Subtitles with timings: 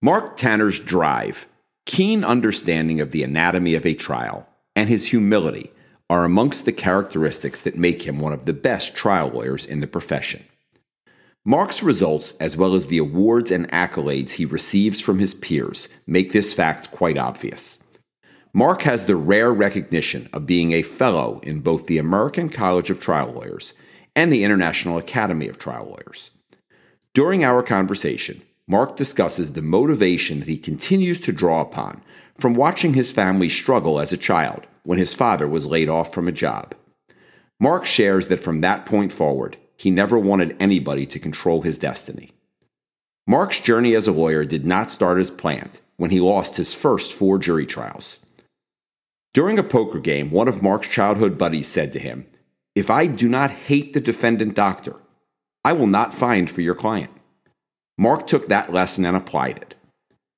[0.00, 1.48] Mark Tanner's drive,
[1.84, 5.72] keen understanding of the anatomy of a trial, and his humility
[6.08, 9.88] are amongst the characteristics that make him one of the best trial lawyers in the
[9.88, 10.44] profession.
[11.44, 16.30] Mark's results, as well as the awards and accolades he receives from his peers, make
[16.30, 17.82] this fact quite obvious.
[18.54, 23.00] Mark has the rare recognition of being a fellow in both the American College of
[23.00, 23.74] Trial Lawyers
[24.14, 26.30] and the International Academy of Trial Lawyers.
[27.14, 32.02] During our conversation, Mark discusses the motivation that he continues to draw upon
[32.36, 36.28] from watching his family struggle as a child when his father was laid off from
[36.28, 36.74] a job.
[37.58, 42.32] Mark shares that from that point forward, he never wanted anybody to control his destiny.
[43.26, 47.12] Mark's journey as a lawyer did not start as planned when he lost his first
[47.12, 48.24] four jury trials.
[49.32, 52.26] During a poker game, one of Mark's childhood buddies said to him,
[52.74, 54.96] If I do not hate the defendant doctor,
[55.64, 57.10] I will not find for your client.
[58.00, 59.74] Mark took that lesson and applied it.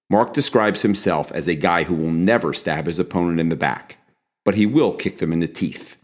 [0.09, 3.98] Mark describes himself as a guy who will never stab his opponent in the back,
[4.46, 5.99] but he will kick them in the teeth.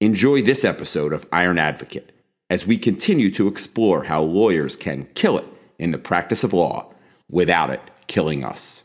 [0.00, 2.10] Enjoy this episode of Iron Advocate
[2.50, 5.44] as we continue to explore how lawyers can kill it
[5.78, 6.92] in the practice of law
[7.30, 8.82] without it killing us.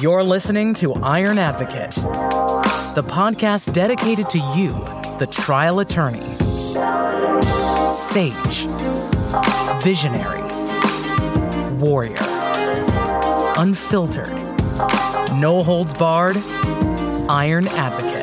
[0.00, 1.90] You're listening to Iron Advocate,
[2.94, 4.70] the podcast dedicated to you,
[5.18, 6.22] the trial attorney,
[8.10, 8.66] sage,
[9.84, 10.42] visionary,
[11.78, 12.16] warrior,
[13.56, 14.26] unfiltered,
[15.38, 16.36] no holds barred,
[17.28, 18.20] Iron Advocate.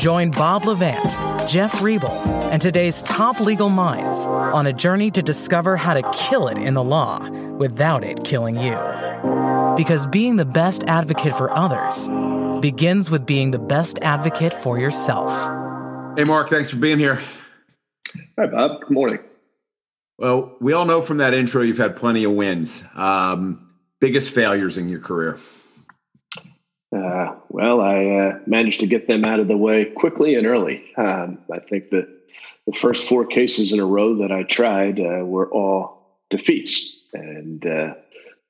[0.00, 1.04] Join Bob Levant,
[1.50, 2.08] Jeff Riebel,
[2.50, 6.72] and today's top legal minds on a journey to discover how to kill it in
[6.72, 7.28] the law
[7.58, 8.78] without it killing you.
[9.76, 12.08] Because being the best advocate for others
[12.62, 15.30] begins with being the best advocate for yourself.
[16.16, 17.20] Hey, Mark, thanks for being here.
[18.38, 18.80] Hi, Bob.
[18.80, 19.18] Good morning.
[20.18, 22.82] Well, we all know from that intro you've had plenty of wins.
[22.94, 25.38] Um, biggest failures in your career?
[26.94, 30.84] Uh, well, I uh, managed to get them out of the way quickly and early.
[30.96, 32.08] Um, I think that
[32.66, 36.96] the first four cases in a row that I tried uh, were all defeats.
[37.12, 37.94] And uh,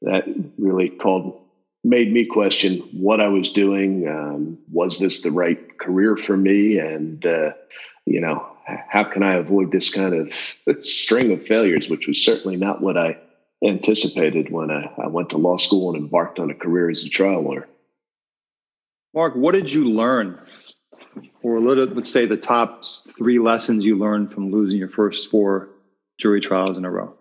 [0.03, 0.25] that
[0.57, 1.41] really called
[1.85, 4.09] made me question what I was doing.
[4.09, 6.79] Um, was this the right career for me?
[6.79, 7.53] And uh,
[8.07, 8.47] you know,
[8.89, 12.97] how can I avoid this kind of string of failures, which was certainly not what
[12.97, 13.19] I
[13.65, 17.09] anticipated when I, I went to law school and embarked on a career as a
[17.09, 17.69] trial lawyer.
[19.15, 20.39] Mark, what did you learn,
[21.43, 22.85] or let's say the top
[23.17, 25.71] three lessons you learned from losing your first four
[26.19, 27.15] jury trials in a row?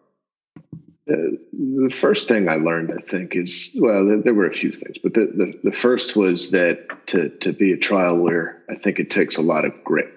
[1.10, 4.72] Uh, the first thing I learned, I think, is well, there, there were a few
[4.72, 8.76] things, but the, the, the, first was that to, to be a trial lawyer, I
[8.76, 10.17] think it takes a lot of grit.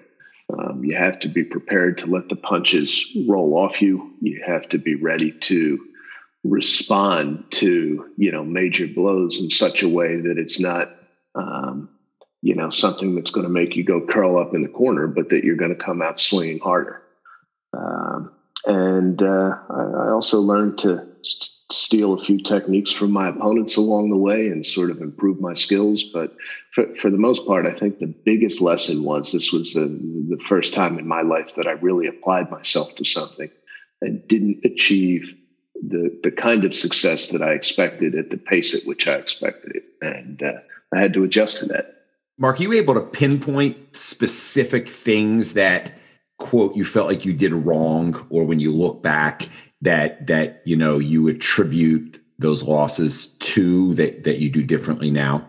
[0.57, 4.13] Um, you have to be prepared to let the punches roll off you.
[4.21, 5.79] You have to be ready to
[6.43, 10.95] respond to you know major blows in such a way that it's not
[11.35, 11.89] um,
[12.41, 15.29] you know something that's going to make you go curl up in the corner, but
[15.29, 17.01] that you're going to come out swinging harder.
[17.73, 18.31] Um,
[18.65, 21.07] and uh, I, also learned to
[21.71, 25.53] steal a few techniques from my opponents along the way and sort of improve my
[25.53, 26.03] skills.
[26.03, 26.35] But
[26.73, 29.87] for, for the most part, I think the biggest lesson was this was the,
[30.29, 33.49] the first time in my life that I really applied myself to something
[34.01, 35.35] and didn't achieve
[35.81, 39.75] the the kind of success that I expected at the pace at which I expected
[39.75, 40.59] it, and uh,
[40.93, 41.95] I had to adjust to that.
[42.37, 45.93] Mark, are you able to pinpoint specific things that
[46.37, 49.47] quote you felt like you did wrong or when you look back
[49.81, 55.47] that that you know you attribute those losses to that that you do differently now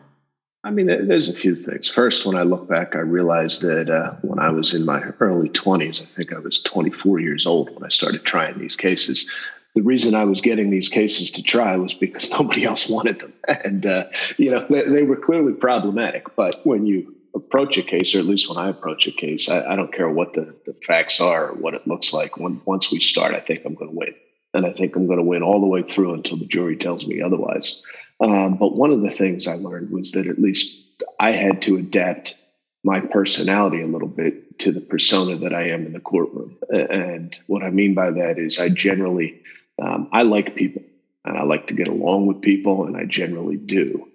[0.65, 4.13] i mean there's a few things first when i look back i realized that uh,
[4.23, 7.85] when i was in my early 20s i think i was 24 years old when
[7.85, 9.31] i started trying these cases
[9.75, 13.33] the reason I was getting these cases to try was because nobody else wanted them,
[13.49, 14.05] and uh,
[14.37, 16.37] you know they, they, were clearly problematic.
[16.37, 19.73] But when you approach a case, or at least when I approach a case, I,
[19.73, 22.37] I don't care what the, the facts are or what it looks like.
[22.37, 24.15] When, once we start, I think I'm going to win.
[24.55, 27.07] And I think I'm going to win all the way through until the jury tells
[27.07, 27.83] me otherwise.
[28.21, 30.77] Um, but one of the things I learned was that at least
[31.19, 32.37] I had to adapt
[32.85, 36.59] my personality a little bit to the persona that I am in the courtroom.
[36.71, 39.41] And what I mean by that is I generally,
[39.81, 40.83] um, I like people
[41.25, 44.09] and I like to get along with people, and I generally do.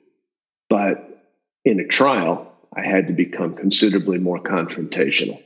[0.70, 1.26] But
[1.64, 5.42] in a trial, I had to become considerably more confrontational.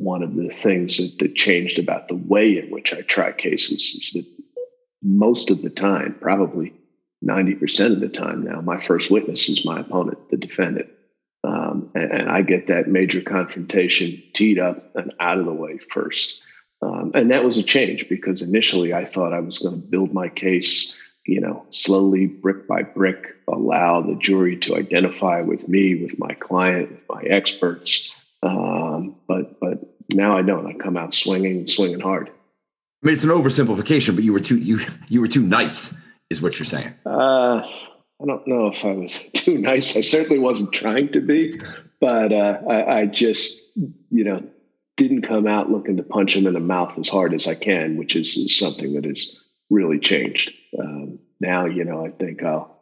[0.00, 3.94] One of the things that, that changed about the way in which I try cases
[3.94, 4.24] is that
[5.02, 6.72] most of the time, probably
[7.22, 10.88] 90% of the time now, my first witness is my opponent, the defendant.
[11.44, 15.78] Um, and, and, I get that major confrontation teed up and out of the way
[15.78, 16.40] first.
[16.82, 20.12] Um, and that was a change because initially I thought I was going to build
[20.12, 20.94] my case,
[21.26, 26.34] you know, slowly, brick by brick, allow the jury to identify with me, with my
[26.34, 28.10] client, with my experts.
[28.42, 30.66] Um, but but now I don't.
[30.66, 32.28] I come out swinging, swinging hard.
[32.28, 35.94] I mean, it's an oversimplification, but you were too you you were too nice,
[36.28, 36.94] is what you're saying.
[37.06, 37.62] Uh,
[38.20, 39.96] I don't know if I was too nice.
[39.96, 41.60] I certainly wasn't trying to be,
[42.00, 43.62] but uh, I, I, just,
[44.10, 44.42] you know,
[44.96, 47.96] didn't come out looking to punch him in the mouth as hard as I can,
[47.96, 49.36] which is, is something that has
[49.70, 50.52] really changed.
[50.78, 52.79] Um, now, you know, I think I'll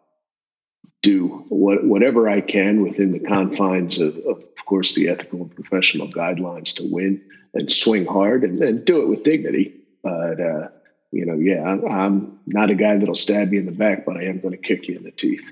[1.02, 5.54] do what, whatever I can within the confines of, of, of course, the ethical and
[5.54, 7.22] professional guidelines to win
[7.54, 9.74] and swing hard and, and do it with dignity.
[10.02, 10.68] But uh,
[11.10, 14.16] you know, yeah, I'm, I'm not a guy that'll stab you in the back, but
[14.16, 15.50] I am going to kick you in the teeth.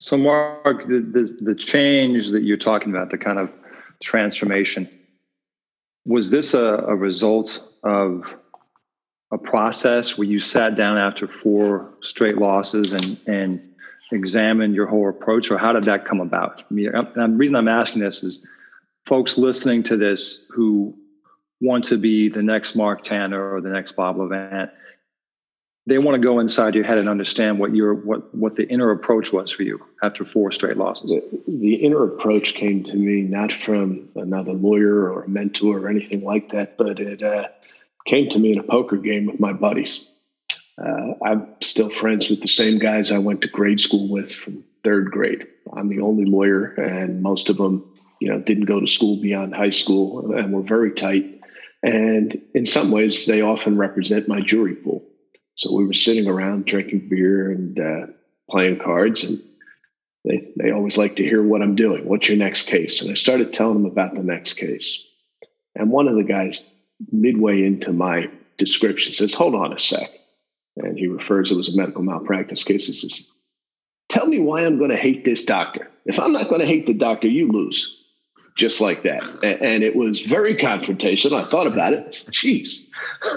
[0.00, 3.52] So, Mark, the, the, the change that you're talking about, the kind of
[4.02, 4.88] transformation,
[6.06, 8.24] was this a, a result of
[9.32, 13.66] a process where you sat down after four straight losses and and
[14.12, 16.64] examined your whole approach, or how did that come about?
[16.68, 18.44] I mean, the reason I'm asking this is
[19.06, 20.96] folks listening to this who
[21.60, 24.70] want to be the next Mark Tanner or the next Bob Levant.
[25.86, 28.90] They want to go inside your head and understand what your what what the inner
[28.90, 31.10] approach was for you after four straight losses.
[31.10, 35.88] The, the inner approach came to me not from another lawyer or a mentor or
[35.88, 37.48] anything like that, but it uh,
[38.06, 40.06] came to me in a poker game with my buddies.
[40.78, 44.64] Uh, I'm still friends with the same guys I went to grade school with from
[44.82, 45.46] third grade.
[45.72, 49.54] I'm the only lawyer, and most of them, you know, didn't go to school beyond
[49.54, 51.40] high school, and we're very tight.
[51.82, 55.06] And in some ways, they often represent my jury pool.
[55.56, 58.06] So we were sitting around drinking beer and uh,
[58.48, 59.42] playing cards, and
[60.24, 62.06] they, they always like to hear what I'm doing.
[62.06, 63.02] What's your next case?
[63.02, 65.02] And I started telling them about the next case.
[65.74, 66.66] And one of the guys,
[67.12, 70.08] midway into my description, says, Hold on a sec.
[70.76, 72.86] And he refers it was a medical malpractice case.
[72.86, 73.28] He says,
[74.08, 75.90] Tell me why I'm going to hate this doctor.
[76.04, 77.96] If I'm not going to hate the doctor, you lose
[78.56, 79.22] just like that.
[79.42, 81.42] And it was very confrontational.
[81.42, 82.08] I thought about it.
[82.30, 82.88] Jeez.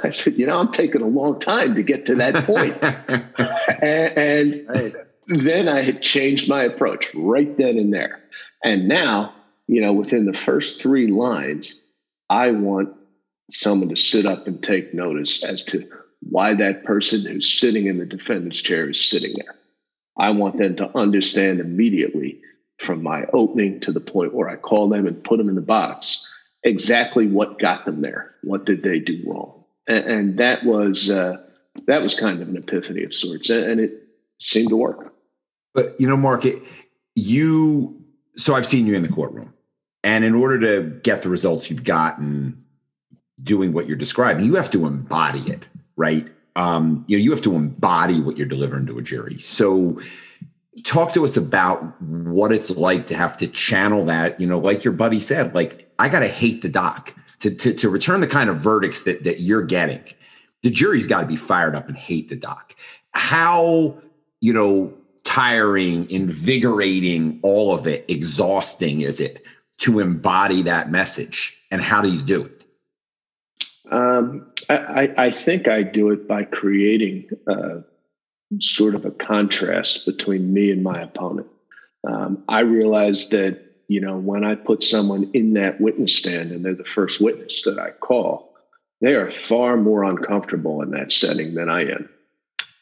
[0.04, 2.78] I said, you know, I'm taking a long time to get to that point.
[3.82, 8.22] and, and then I had changed my approach right then and there.
[8.64, 9.34] And now,
[9.68, 11.80] you know, within the first three lines,
[12.30, 12.94] I want
[13.54, 15.88] someone to sit up and take notice as to
[16.22, 19.56] why that person who's sitting in the defendant's chair is sitting there.
[20.18, 22.42] I want them to understand immediately
[22.80, 25.62] from my opening to the point where I call them and put them in the
[25.62, 26.28] box
[26.64, 28.34] exactly what got them there.
[28.42, 29.64] What did they do wrong?
[29.88, 31.38] And, and that was uh,
[31.88, 34.08] that was kind of an epiphany of sorts, and it
[34.40, 35.14] seemed to work.
[35.74, 36.62] But you know, Mark, it,
[37.16, 38.02] you
[38.38, 39.54] so I've seen you in the courtroom,
[40.04, 42.63] and in order to get the results you've gotten
[43.42, 45.66] doing what you're describing, you have to embody it,
[45.96, 46.28] right?
[46.56, 49.40] Um, you know, you have to embody what you're delivering to a jury.
[49.40, 50.00] So
[50.84, 54.84] talk to us about what it's like to have to channel that you know like
[54.84, 58.50] your buddy said like i gotta hate the doc to, to, to return the kind
[58.50, 60.02] of verdicts that, that you're getting
[60.64, 62.76] the jury's got to be fired up and hate the doc
[63.12, 63.96] how
[64.40, 64.92] you know
[65.24, 69.46] tiring invigorating all of it exhausting is it
[69.78, 72.53] to embody that message and how do you do it
[73.90, 77.82] um, I, I, think I do it by creating uh,
[78.60, 81.48] sort of a contrast between me and my opponent.
[82.08, 86.64] Um, I realize that, you know, when I put someone in that witness stand and
[86.64, 88.56] they're the first witness that I call,
[89.02, 92.10] they are far more uncomfortable in that setting than I am.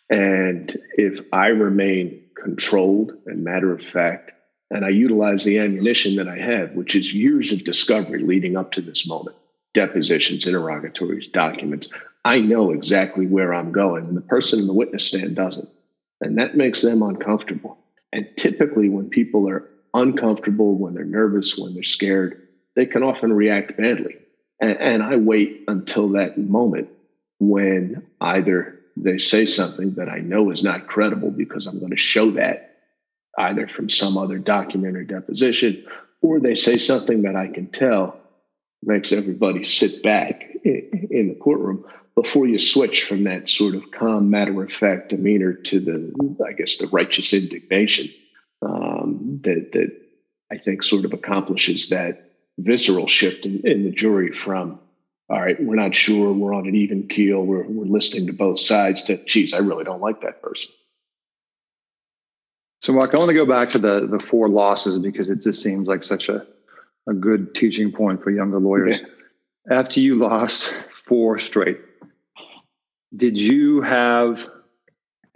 [0.09, 4.31] And if I remain controlled and matter of fact,
[4.69, 8.73] and I utilize the ammunition that I have, which is years of discovery leading up
[8.73, 9.35] to this moment
[9.73, 11.89] depositions, interrogatories, documents.
[12.23, 15.69] I know exactly where I'm going, and the person in the witness stand doesn't.
[16.19, 17.77] And that makes them uncomfortable.
[18.13, 23.33] And typically, when people are uncomfortable, when they're nervous, when they're scared, they can often
[23.33, 24.17] react badly.
[24.59, 26.89] And, and I wait until that moment
[27.39, 31.97] when either they say something that I know is not credible because I'm going to
[31.97, 32.77] show that
[33.37, 35.85] either from some other document or deposition,
[36.21, 38.20] or they say something that I can tell
[38.83, 41.85] makes everybody sit back in the courtroom
[42.15, 46.53] before you switch from that sort of calm, matter of fact demeanor to the, I
[46.53, 48.09] guess, the righteous indignation
[48.61, 50.01] um, that that
[50.51, 54.79] I think sort of accomplishes that visceral shift in, in, the jury from,
[55.29, 58.59] all right, we're not sure, we're on an even keel, we're we're listening to both
[58.59, 59.03] sides.
[59.03, 60.71] To, geez, I really don't like that person.
[62.81, 65.63] So, Mark, I want to go back to the the four losses because it just
[65.63, 66.45] seems like such a
[67.09, 69.01] a good teaching point for younger lawyers.
[69.69, 70.73] after you lost
[71.05, 71.79] four straight,
[73.15, 74.47] did you have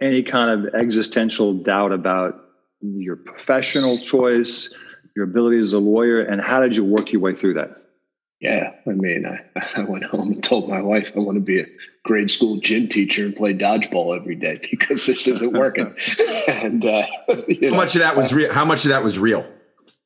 [0.00, 2.40] any kind of existential doubt about
[2.80, 4.70] your professional choice,
[5.14, 7.82] your ability as a lawyer, and how did you work your way through that?
[8.40, 9.40] Yeah, I mean, I,
[9.76, 11.66] I went home and told my wife I want to be a
[12.04, 15.94] grade school gym teacher and play dodgeball every day because this isn't working.
[16.48, 18.52] and uh, how know, much of that was real?
[18.52, 19.50] How much of that was real?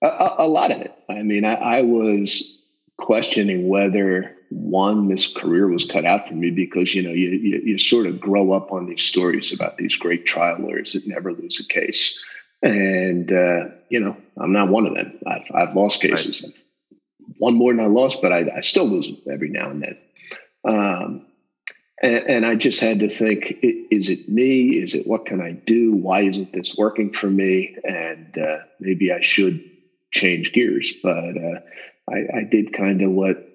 [0.02, 0.94] A, a lot of it.
[1.08, 2.58] I mean, I, I was
[2.96, 7.62] questioning whether one this career was cut out for me because you know you, you,
[7.64, 11.32] you sort of grow up on these stories about these great trial lawyers that never
[11.32, 12.22] lose a case.
[12.62, 15.18] And uh, you know i'm not one of them.
[15.26, 16.42] I've, I've lost cases.
[16.42, 16.52] Right.
[17.38, 19.98] one more than i lost but I, I, still lose them every now and then.
[20.64, 21.26] Um,
[22.02, 24.70] and, and, i just had to think is it me?
[24.70, 25.92] Is it what can i do?
[25.92, 27.76] Why isn't this working for me?
[27.84, 29.69] And uh, maybe i should
[30.12, 31.60] change gears but uh,
[32.10, 33.46] I, I did kind of what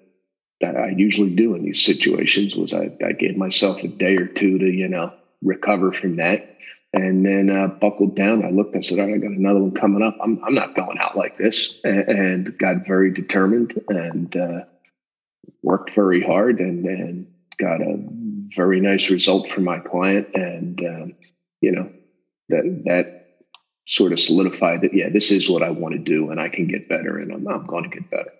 [0.64, 4.58] I usually do in these situations was I, I gave myself a day or two
[4.58, 6.56] to, you know, recover from that.
[6.92, 8.42] And then uh, buckled down.
[8.42, 10.16] I looked, I said, all right, I got another one coming up.
[10.22, 11.78] I'm, I'm not going out like this.
[11.84, 14.64] And, and got very determined and uh,
[15.62, 17.26] worked very hard and, and
[17.58, 17.98] got a
[18.54, 20.28] very nice result for my client.
[20.34, 21.12] And, um,
[21.60, 21.90] you know,
[22.48, 23.25] that, that
[23.86, 26.66] sort of solidified that, yeah, this is what I want to do and I can
[26.66, 28.32] get better and I'm, I'm going to get better.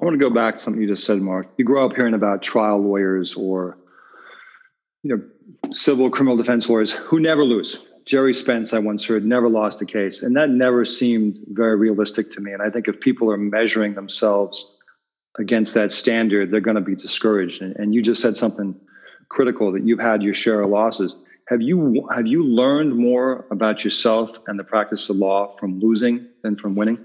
[0.00, 1.48] I want to go back to something you just said, Mark.
[1.56, 3.78] You grow up hearing about trial lawyers or
[5.02, 5.22] you know
[5.74, 7.88] civil criminal defense lawyers who never lose.
[8.04, 12.30] Gerry Spence, I once heard, never lost a case, and that never seemed very realistic
[12.32, 12.52] to me.
[12.52, 14.76] And I think if people are measuring themselves
[15.38, 17.62] against that standard, they're going to be discouraged.
[17.62, 18.78] And, and you just said something
[19.30, 21.16] critical that you've had your share of losses.
[21.48, 26.26] Have you have you learned more about yourself and the practice of law from losing
[26.42, 27.04] than from winning?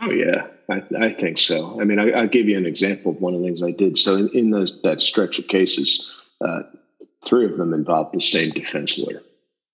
[0.00, 1.78] Oh yeah, I, I think so.
[1.78, 3.98] I mean, I, will give you an example of one of the things I did.
[3.98, 6.10] So in, in those that stretch of cases,
[6.42, 6.62] uh,
[7.22, 9.22] three of them involved the same defense lawyer,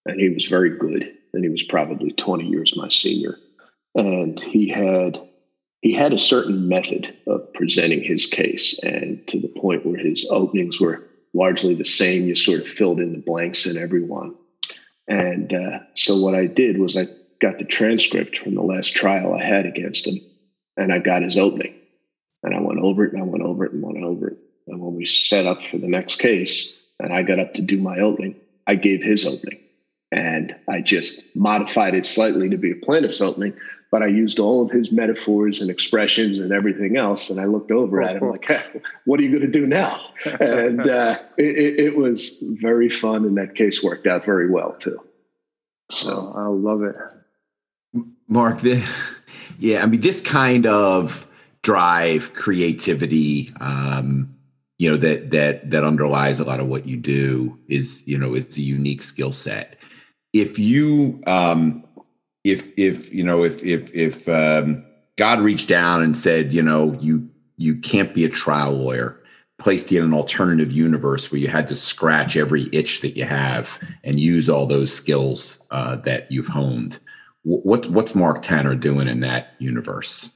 [0.05, 3.39] and he was very good, and he was probably twenty years my senior,
[3.95, 5.21] and he had
[5.81, 10.27] he had a certain method of presenting his case, and to the point where his
[10.29, 11.05] openings were
[11.37, 12.25] largely the same.
[12.25, 14.35] You sort of filled in the blanks in everyone.
[15.07, 17.09] And uh, so what I did was I
[17.41, 20.19] got the transcript from the last trial I had against him,
[20.77, 21.75] and I got his opening.
[22.43, 24.39] And I went over it and I went over it and went over it.
[24.69, 27.79] And when we set up for the next case, and I got up to do
[27.79, 29.61] my opening, I gave his opening.
[30.13, 33.55] And I just modified it slightly to be a plaintiff's opening,
[33.97, 37.31] but I used all of his metaphors and expressions and everything else.
[37.31, 38.63] And I looked over at him like, hey,
[39.07, 43.39] "What are you going to do now?" and uh, it, it, was very fun, and
[43.39, 45.01] that case worked out very well too.
[45.91, 46.95] So I love it.
[48.29, 48.87] Mark, the,
[49.59, 51.27] yeah, I mean, this kind of
[51.63, 54.37] drive, creativity, um,
[54.77, 58.35] you know, that that that underlies a lot of what you do is, you know,
[58.35, 59.79] it's a unique skill set.
[60.35, 61.86] If you, um,
[62.51, 64.85] if if you know, if if if um,
[65.17, 69.23] God reached down and said, you know, you you can't be a trial lawyer,
[69.59, 73.25] placed you in an alternative universe where you had to scratch every itch that you
[73.25, 77.01] have and use all those skills uh, that you've honed
[77.47, 80.31] what, what's Mark Tanner doing in that universe?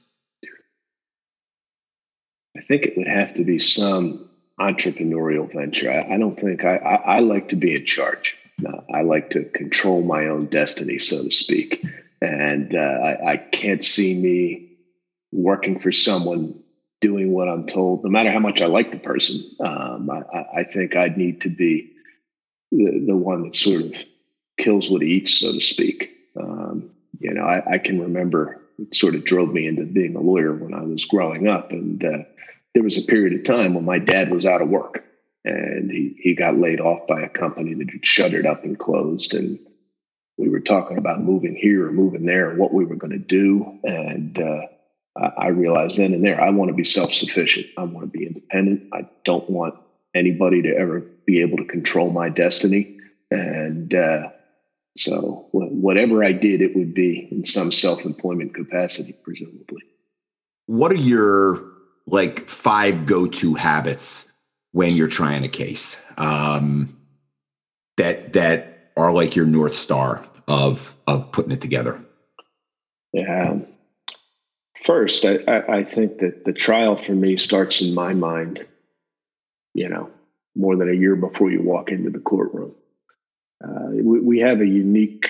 [2.55, 5.91] I think it would have to be some entrepreneurial venture.
[5.91, 8.37] I, I don't think I, I, I, like to be in charge.
[8.93, 11.85] I like to control my own destiny, so to speak.
[12.21, 14.71] And uh, I, I can't see me
[15.31, 16.61] working for someone
[16.99, 19.43] doing what I'm told, no matter how much I like the person.
[19.59, 21.93] Um, I, I, think I'd need to be
[22.71, 23.95] the, the one that sort of
[24.59, 26.11] kills what he eats, so to speak.
[26.39, 30.21] Um, you know, I, I, can remember it sort of drove me into being a
[30.21, 31.71] lawyer when I was growing up.
[31.71, 32.23] And uh,
[32.75, 35.03] there was a period of time when my dad was out of work
[35.43, 39.33] and he, he got laid off by a company that had shuttered up and closed.
[39.33, 39.59] And
[40.37, 43.79] we were talking about moving here or moving there what we were going to do.
[43.83, 44.61] And uh,
[45.15, 47.67] I realized then and there, I want to be self sufficient.
[47.77, 48.89] I want to be independent.
[48.93, 49.75] I don't want
[50.13, 52.97] anybody to ever be able to control my destiny.
[53.29, 54.29] And, uh,
[54.97, 59.83] so whatever I did, it would be in some self-employment capacity, presumably.
[60.65, 61.63] What are your
[62.07, 64.30] like five go-to habits
[64.71, 66.97] when you're trying a case um,
[67.97, 72.03] that that are like your north star of of putting it together?
[73.13, 73.59] Yeah.
[74.85, 78.65] First, I, I, I think that the trial for me starts in my mind.
[79.73, 80.09] You know,
[80.55, 82.75] more than a year before you walk into the courtroom
[83.63, 85.27] uh, we, we, have a unique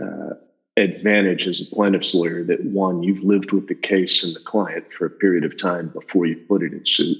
[0.00, 0.34] uh,
[0.76, 4.84] advantage as a plaintiff's lawyer that one, you've lived with the case and the client
[4.92, 7.18] for a period of time before you put it in suit.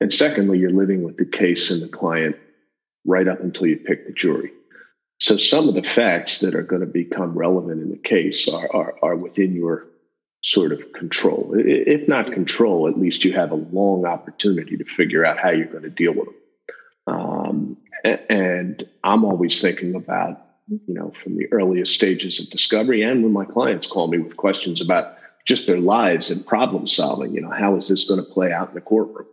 [0.00, 2.36] And secondly, you're living with the case and the client
[3.04, 4.52] right up until you pick the jury.
[5.18, 8.68] So some of the facts that are going to become relevant in the case are,
[8.74, 9.86] are, are within your
[10.42, 11.52] sort of control.
[11.54, 15.66] If not control, at least you have a long opportunity to figure out how you're
[15.66, 16.34] going to deal with them.
[17.06, 23.22] Um, and I'm always thinking about, you know, from the earliest stages of discovery and
[23.22, 25.16] when my clients call me with questions about
[25.46, 28.70] just their lives and problem solving, you know, how is this going to play out
[28.70, 29.26] in the courtroom?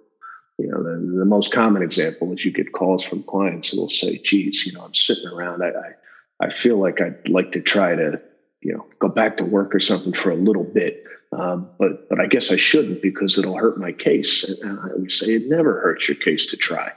[0.58, 3.90] You know, the, the most common example is you get calls from clients who will
[3.90, 5.64] say, geez, you know, I'm sitting around.
[5.64, 8.22] I, I, I feel like I'd like to try to,
[8.62, 11.04] you know, go back to work or something for a little bit.
[11.32, 14.44] Um, but but I guess I shouldn't because it'll hurt my case.
[14.44, 16.92] And I always say it never hurts your case to try.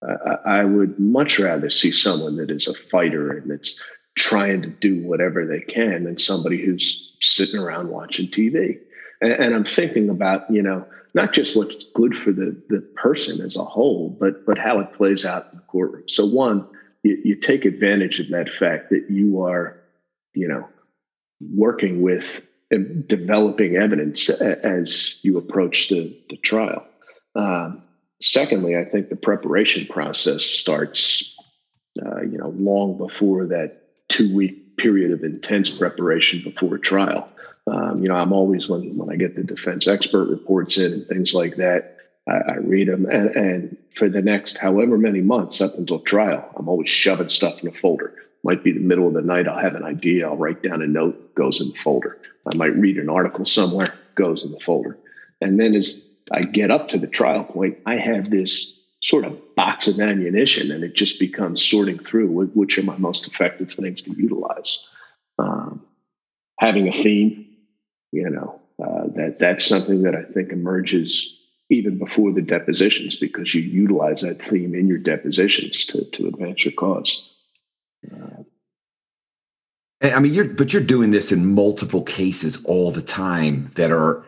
[0.00, 3.80] Uh, I would much rather see someone that is a fighter and that's
[4.16, 8.78] trying to do whatever they can than somebody who's sitting around watching TV.
[9.20, 13.40] And, and I'm thinking about you know not just what's good for the the person
[13.40, 16.08] as a whole, but but how it plays out in the courtroom.
[16.08, 16.66] So one,
[17.02, 19.80] you, you take advantage of that fact that you are,
[20.34, 20.68] you know,
[21.40, 26.84] working with developing evidence as you approach the, the trial.
[27.34, 27.82] Um,
[28.20, 31.34] secondly, I think the preparation process starts,
[32.04, 37.28] uh, you know, long before that two week period of intense preparation before trial.
[37.68, 41.06] Um, you know, I'm always when when I get the defense expert reports in and
[41.06, 41.96] things like that,
[42.26, 46.48] I, I read them, and, and for the next however many months up until trial,
[46.56, 48.14] I'm always shoving stuff in a folder.
[48.44, 49.48] Might be the middle of the night.
[49.48, 50.28] I'll have an idea.
[50.28, 51.34] I'll write down a note.
[51.34, 52.18] Goes in the folder.
[52.52, 53.88] I might read an article somewhere.
[54.14, 54.96] Goes in the folder.
[55.40, 59.54] And then as I get up to the trial point, I have this sort of
[59.54, 64.02] box of ammunition, and it just becomes sorting through which are my most effective things
[64.02, 64.86] to utilize.
[65.38, 65.84] Um,
[66.58, 67.47] having a theme,
[68.12, 71.34] you know, uh, that that's something that I think emerges
[71.70, 76.64] even before the depositions because you utilize that theme in your depositions to to advance
[76.64, 77.30] your cause.
[78.10, 78.42] Uh,
[80.00, 84.24] I mean, you're but you're doing this in multiple cases all the time that are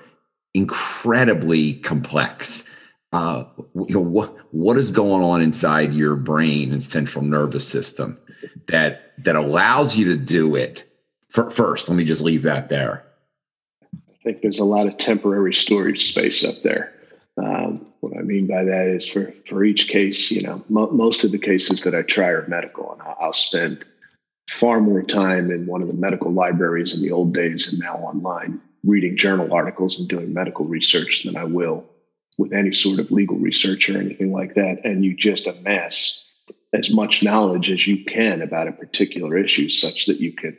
[0.53, 2.69] incredibly complex.
[3.13, 8.19] Uh, you know what what is going on inside your brain and central nervous system
[8.67, 10.85] that that allows you to do it.
[11.29, 13.05] For, first, let me just leave that there.
[14.21, 16.93] I think there's a lot of temporary storage space up there.
[17.39, 21.25] Um, what I mean by that is for for each case, you know, mo- most
[21.25, 23.85] of the cases that I try are medical, and I'll, I'll spend
[24.51, 27.97] far more time in one of the medical libraries in the old days and now
[27.97, 31.85] online reading journal articles and doing medical research than I will
[32.37, 34.85] with any sort of legal research or anything like that.
[34.85, 36.27] And you just amass
[36.73, 40.57] as much knowledge as you can about a particular issue such that you can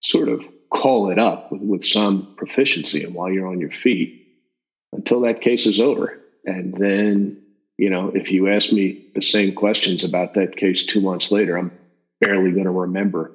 [0.00, 4.26] sort of call it up with, with some proficiency and while you're on your feet
[4.92, 6.20] until that case is over.
[6.44, 7.42] And then,
[7.78, 11.56] you know, if you ask me the same questions about that case two months later,
[11.56, 11.72] I'm
[12.20, 13.32] barely going to remember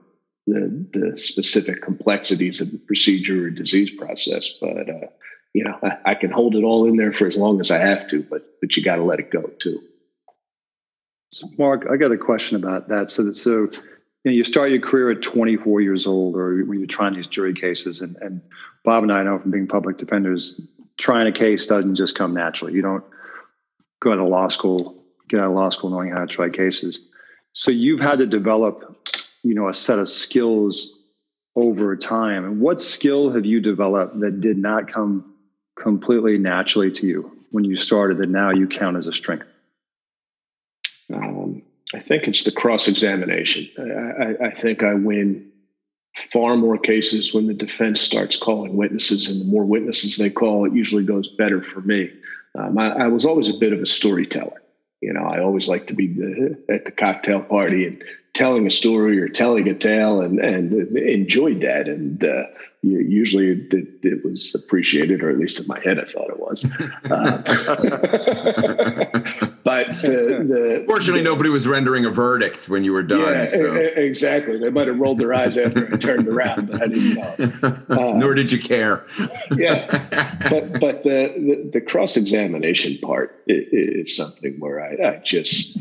[0.48, 4.50] the, the specific complexities of the procedure or disease process.
[4.60, 5.08] But uh,
[5.54, 7.80] you know, I, I, can hold it all in there for as long as I
[7.80, 9.82] have to, but but you got to let it go too.
[11.32, 13.10] So Mark, I got a question about that.
[13.10, 13.70] So so
[14.24, 17.28] you, know, you start your career at 24 years old, or when you're trying these
[17.28, 18.42] jury cases, and, and
[18.84, 20.60] Bob and I know from being public defenders,
[20.98, 22.74] trying a case doesn't just come naturally.
[22.74, 23.04] You don't
[24.02, 27.08] go to law school, get out of law school knowing how to try cases.
[27.54, 29.08] So you've had to develop,
[29.44, 30.96] you know, a set of skills
[31.56, 32.46] over time.
[32.46, 35.34] And what skill have you developed that did not come
[35.78, 39.48] completely naturally to you when you started that now you count as a strength?
[42.10, 43.70] I think it's the cross examination.
[43.78, 45.52] I, I, think I win
[46.34, 50.66] far more cases when the defense starts calling witnesses, and the more witnesses they call,
[50.66, 52.12] it usually goes better for me.
[52.58, 54.60] Um, I, I was always a bit of a storyteller.
[55.02, 58.04] You know, I always like to be the, at the cocktail party and
[58.40, 61.90] telling a story or telling a tale and, and enjoyed that.
[61.90, 62.46] And uh,
[62.82, 66.64] usually it, it, was appreciated, or at least in my head, I thought it was.
[66.64, 67.42] Uh,
[69.66, 73.20] but the, the, fortunately, the, nobody was rendering a verdict when you were done.
[73.20, 73.74] Yeah, so.
[73.74, 74.58] exactly.
[74.58, 77.76] They might have rolled their eyes after I turned around, but I didn't know.
[77.90, 79.04] Uh, Nor did you care.
[79.56, 79.86] yeah,
[80.50, 85.78] but but the the, the cross examination part is, is something where I, I just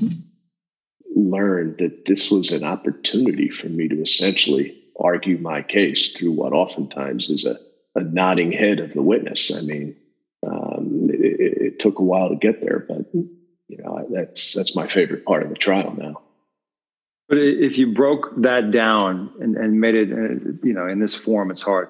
[1.18, 6.52] learned that this was an opportunity for me to essentially argue my case through what
[6.52, 7.59] oftentimes is a,
[7.94, 9.57] a nodding head of the witness.
[9.57, 9.96] I mean,
[10.46, 14.87] um, it, it, took a while to get there, but you know that's that's my
[14.87, 16.22] favorite part of the trial now.
[17.28, 21.14] But if you broke that down and, and made it, uh, you know, in this
[21.14, 21.88] form, it's hard.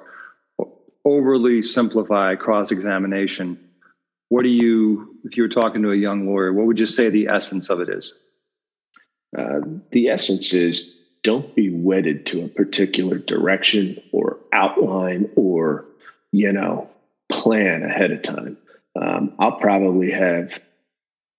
[1.04, 3.60] Overly simplify cross examination.
[4.30, 7.08] What do you, if you were talking to a young lawyer, what would you say
[7.08, 8.14] the essence of it is?
[9.36, 9.60] Uh,
[9.90, 15.84] the essence is don't be wedded to a particular direction or outline or,
[16.32, 16.88] you know,
[17.30, 18.56] plan ahead of time.
[19.00, 20.58] Um, I'll probably have,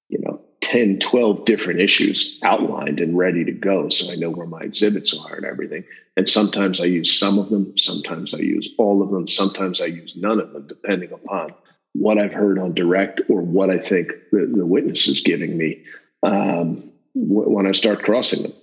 [0.09, 3.89] you know, 10, 12 different issues outlined and ready to go.
[3.89, 5.85] So I know where my exhibits are and everything.
[6.15, 9.85] And sometimes I use some of them, sometimes I use all of them, sometimes I
[9.85, 11.55] use none of them, depending upon
[11.93, 15.85] what I've heard on direct or what I think the, the witness is giving me
[16.21, 16.88] um,
[17.27, 18.53] w- when I start crossing them.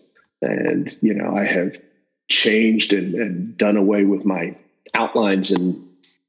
[0.42, 1.76] And, you know, I have
[2.28, 4.56] changed and, and done away with my
[4.94, 5.82] outlines and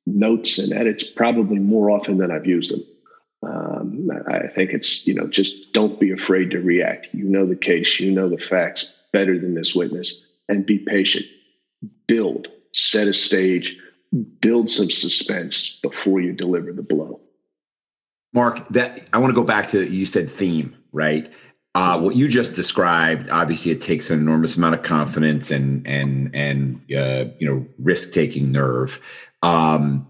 [0.05, 2.83] notes and edits probably more often than I've used them.
[3.43, 7.07] Um, I think it's, you know, just don't be afraid to react.
[7.13, 11.25] You know the case, you know the facts better than this witness, and be patient.
[12.07, 13.77] Build, set a stage,
[14.39, 17.19] build some suspense before you deliver the blow.
[18.33, 21.31] Mark, that I want to go back to you said theme, right?
[21.77, 26.33] Uh, what you just described, obviously, it takes an enormous amount of confidence and and
[26.33, 28.99] and uh, you know risk taking nerve.
[29.43, 30.07] Um,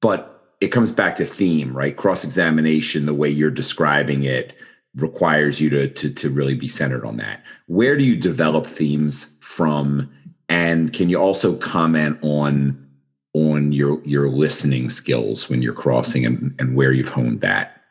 [0.00, 1.94] but it comes back to theme, right?
[1.94, 4.54] Cross examination, the way you're describing it,
[4.96, 7.44] requires you to, to to really be centered on that.
[7.66, 10.10] Where do you develop themes from?
[10.48, 12.88] And can you also comment on
[13.34, 17.83] on your your listening skills when you're crossing and, and where you've honed that?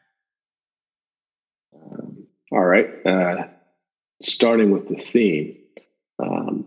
[2.74, 3.06] Right.
[3.06, 3.48] Uh,
[4.24, 5.58] starting with the theme.
[6.18, 6.66] Um,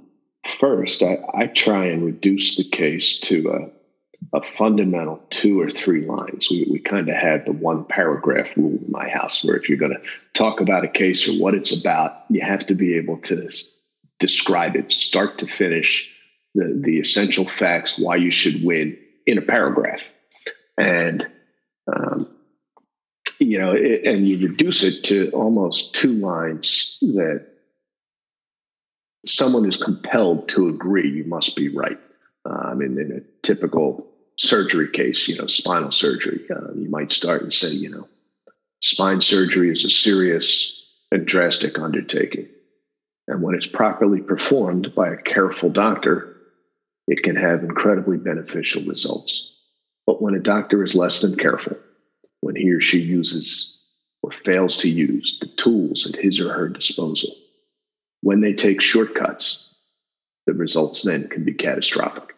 [0.60, 3.76] first, I, I, try and reduce the case to a
[4.32, 6.48] a fundamental two or three lines.
[6.48, 9.78] We, we kind of have the one paragraph rule in my house where if you're
[9.78, 13.18] going to talk about a case or what it's about, you have to be able
[13.22, 13.50] to
[14.20, 16.08] describe it start to finish,
[16.54, 20.02] the, the essential facts, why you should win in a paragraph.
[20.78, 21.26] And,
[21.92, 22.36] um,
[23.38, 27.46] you know, it, and you reduce it to almost two lines that
[29.27, 31.99] someone is compelled to agree you must be right.
[32.44, 34.07] Um, in, in, a typical
[34.38, 38.09] surgery case, you know, spinal surgery, uh, you might start and say, you know,
[38.81, 42.46] spine surgery is a serious and drastic undertaking.
[43.27, 46.37] And when it's properly performed by a careful doctor,
[47.09, 49.53] it can have incredibly beneficial results.
[50.07, 51.77] But when a doctor is less than careful,
[52.46, 53.76] when he or she uses
[54.22, 57.35] or fails to use the tools at his or her disposal,
[58.20, 59.74] when they take shortcuts,
[60.46, 62.37] the results then can be catastrophic.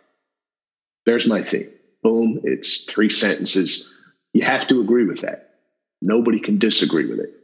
[1.05, 1.69] There's my theme.
[2.03, 3.93] Boom, it's three sentences.
[4.33, 5.57] You have to agree with that.
[6.01, 7.35] Nobody can disagree with it.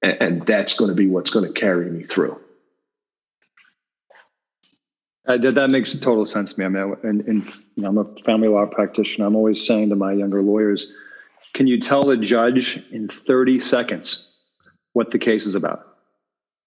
[0.00, 2.38] And, that's going to be what's going to carry me through.
[5.26, 6.66] Uh, that, that makes total sense to me.
[6.66, 9.26] I mean, and, and you know, I'm a family law practitioner.
[9.26, 10.92] I'm always saying to my younger lawyers,
[11.54, 14.28] can you tell the judge in 30 seconds
[14.92, 15.86] what the case is about?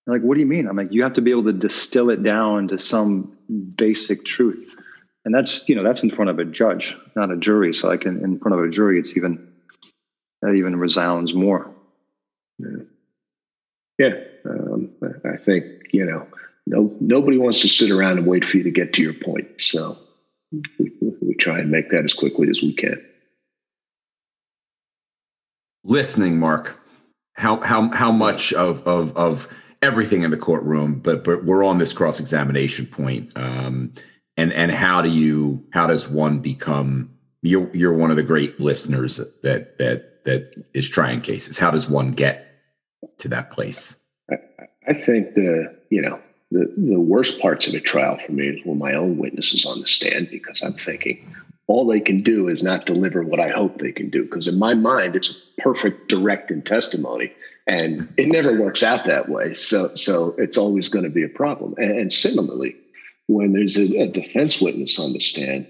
[0.08, 0.67] Like, what do you mean?
[0.67, 3.38] I'm like, you have to be able to distill it down to some
[3.76, 4.76] basic truth
[5.26, 7.74] and that's you know that's in front of a judge, not a jury.
[7.74, 9.52] So like in, in front of a jury, it's even
[10.41, 11.71] that even resounds more.
[12.60, 12.84] Yeah,
[13.98, 14.13] yeah.
[14.45, 14.91] Um,
[15.26, 16.28] I think you know
[16.67, 19.48] no nobody wants to sit around and wait for you to get to your point.
[19.60, 19.98] So
[20.52, 23.04] we, we try and make that as quickly as we can.
[25.86, 26.80] Listening, Mark.
[27.34, 29.48] How how how much of of of
[29.82, 33.32] everything in the courtroom, but but we're on this cross examination point.
[33.38, 33.93] Um,
[34.38, 37.10] and and how do you how does one become
[37.41, 41.89] you're you're one of the great listeners that that that is trying cases how does
[41.89, 42.48] one get
[43.19, 44.36] to that place i,
[44.88, 46.19] I think the you know
[46.52, 49.65] the the worst parts of a trial for me is when my own witness is
[49.65, 51.34] on the stand because i'm thinking
[51.67, 54.60] all they can do is not deliver what i hope they can do because in
[54.60, 57.32] my mind it's a perfect direct and testimony
[57.67, 61.30] and it never works out that way so so it's always going to be a
[61.30, 62.75] problem and, and similarly
[63.28, 65.67] when there's a, a, defense witness on the stand,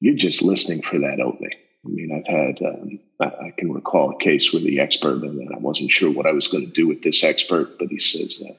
[0.00, 1.58] you're just listening for that opening.
[1.84, 5.54] I mean, I've had, um, I, I, can recall a case where the expert, and
[5.54, 8.42] I wasn't sure what I was going to do with this expert, but he says,
[8.44, 8.54] uh,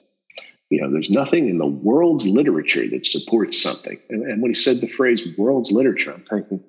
[0.69, 3.99] you know, there's nothing in the world's literature that supports something.
[4.09, 6.63] And, and when he said the phrase world's literature, I'm thinking,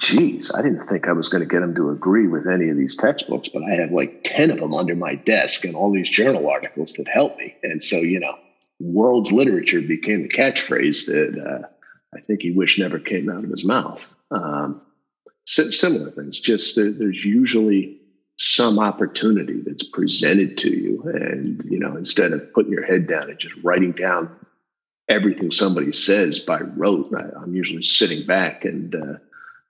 [0.00, 2.76] geez, I didn't think I was going to get him to agree with any of
[2.76, 6.10] these textbooks, but I have like 10 of them under my desk and all these
[6.10, 7.56] journal articles that help me.
[7.62, 8.36] And so, you know,
[8.78, 11.66] world's literature became the catchphrase that uh,
[12.14, 14.14] I think he wished never came out of his mouth.
[14.30, 14.82] Um,
[15.46, 18.00] similar things, just there, there's usually
[18.38, 23.30] some opportunity that's presented to you and you know instead of putting your head down
[23.30, 24.28] and just writing down
[25.08, 29.14] everything somebody says by rote I, am usually sitting back and uh,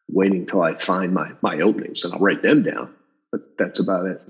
[0.08, 2.92] waiting till i find my my openings and i'll write them down
[3.32, 4.20] but that's about it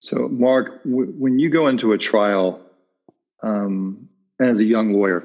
[0.00, 2.60] so mark w- when you go into a trial
[3.42, 5.24] um, as a young lawyer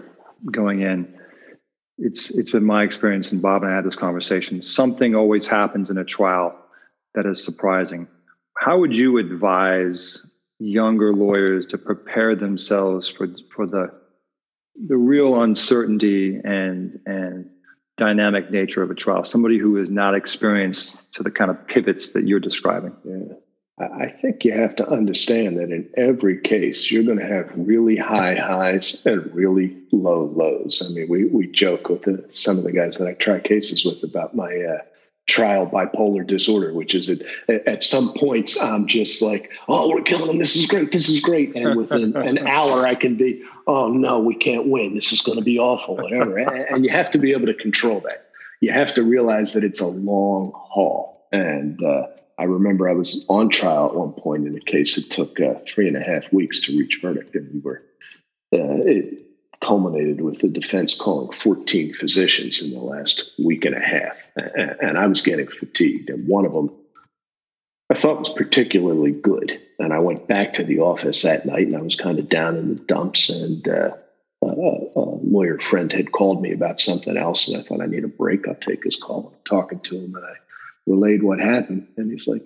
[0.52, 1.15] going in
[1.98, 4.62] it's it's been my experience, and Bob and I had this conversation.
[4.62, 6.56] Something always happens in a trial
[7.13, 8.08] that is surprising.
[8.58, 10.26] How would you advise
[10.60, 13.91] younger lawyers to prepare themselves for for the
[14.88, 17.50] the real uncertainty and and
[17.97, 19.23] dynamic nature of a trial?
[19.23, 22.95] Somebody who is not experienced to the kind of pivots that you're describing.
[23.03, 23.36] Yeah.
[23.77, 27.97] I think you have to understand that in every case, you're going to have really
[27.97, 30.81] high highs and really low lows.
[30.81, 33.84] I mean, we, we joke with the, some of the guys that I try cases
[33.84, 34.81] with about my uh,
[35.27, 40.27] trial bipolar disorder, which is at, at some points I'm just like, oh, we're killing
[40.27, 40.38] them.
[40.38, 40.91] This is great.
[40.91, 41.55] This is great.
[41.55, 44.93] And within an hour, I can be, oh, no, we can't win.
[44.93, 46.38] This is going to be awful, whatever.
[46.38, 48.27] and you have to be able to control that.
[48.61, 51.27] You have to realize that it's a long haul.
[51.31, 52.07] And, uh,
[52.38, 54.97] I remember I was on trial at one point in a case.
[54.97, 57.81] It took uh, three and a half weeks to reach verdict, and we were.
[58.53, 59.24] Uh, it
[59.62, 64.98] culminated with the defense calling 14 physicians in the last week and a half, and,
[64.98, 66.10] I was getting fatigued.
[66.10, 66.72] And one of them,
[67.89, 69.60] I thought was particularly good.
[69.78, 72.58] And I went back to the office that night, and I was kind of down
[72.58, 73.30] in the dumps.
[73.30, 73.91] And uh,
[74.41, 78.04] a, a lawyer friend had called me about something else, and I thought I need
[78.04, 78.48] a break.
[78.48, 79.34] I'll take his call.
[79.34, 80.34] I'm talking to him, and I
[80.88, 81.88] relayed what happened.
[81.98, 82.44] And he's like,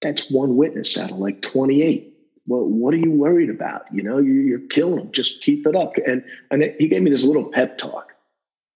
[0.00, 2.11] that's one witness out of like 28.
[2.46, 3.82] Well, what are you worried about?
[3.92, 5.12] You know, you, are killing them.
[5.12, 5.94] Just keep it up.
[6.06, 8.12] And, and he gave me this little pep talk.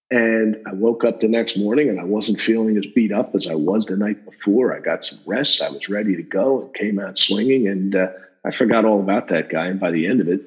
[0.09, 3.47] And I woke up the next morning and I wasn't feeling as beat up as
[3.47, 4.73] I was the night before.
[4.73, 5.61] I got some rest.
[5.61, 7.67] I was ready to go and came out swinging.
[7.67, 8.07] And uh,
[8.45, 9.67] I forgot all about that guy.
[9.67, 10.43] And by the end of it,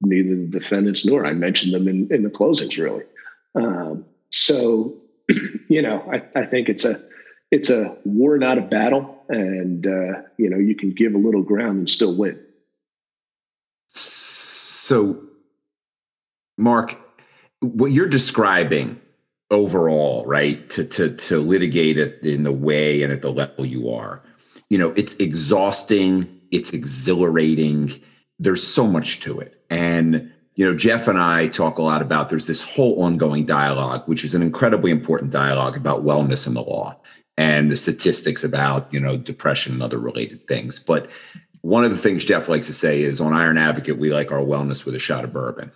[0.00, 3.04] neither the defendants nor I mentioned them in, in the closings, really.
[3.54, 4.94] Um, so,
[5.68, 7.02] you know, I, I think it's a,
[7.50, 11.42] it's a war, not a battle, and uh, you know you can give a little
[11.42, 12.43] ground and still win.
[14.84, 15.18] So,
[16.58, 17.00] Mark,
[17.60, 19.00] what you're describing
[19.50, 23.90] overall, right, to to to litigate it in the way and at the level you
[23.90, 24.22] are,
[24.68, 27.98] you know, it's exhausting, it's exhilarating.
[28.38, 32.28] There's so much to it, and you know, Jeff and I talk a lot about
[32.28, 36.62] there's this whole ongoing dialogue, which is an incredibly important dialogue about wellness in the
[36.62, 37.00] law
[37.38, 41.10] and the statistics about you know depression and other related things but
[41.64, 44.40] one of the things jeff likes to say is on iron advocate we like our
[44.40, 45.72] wellness with a shot of bourbon.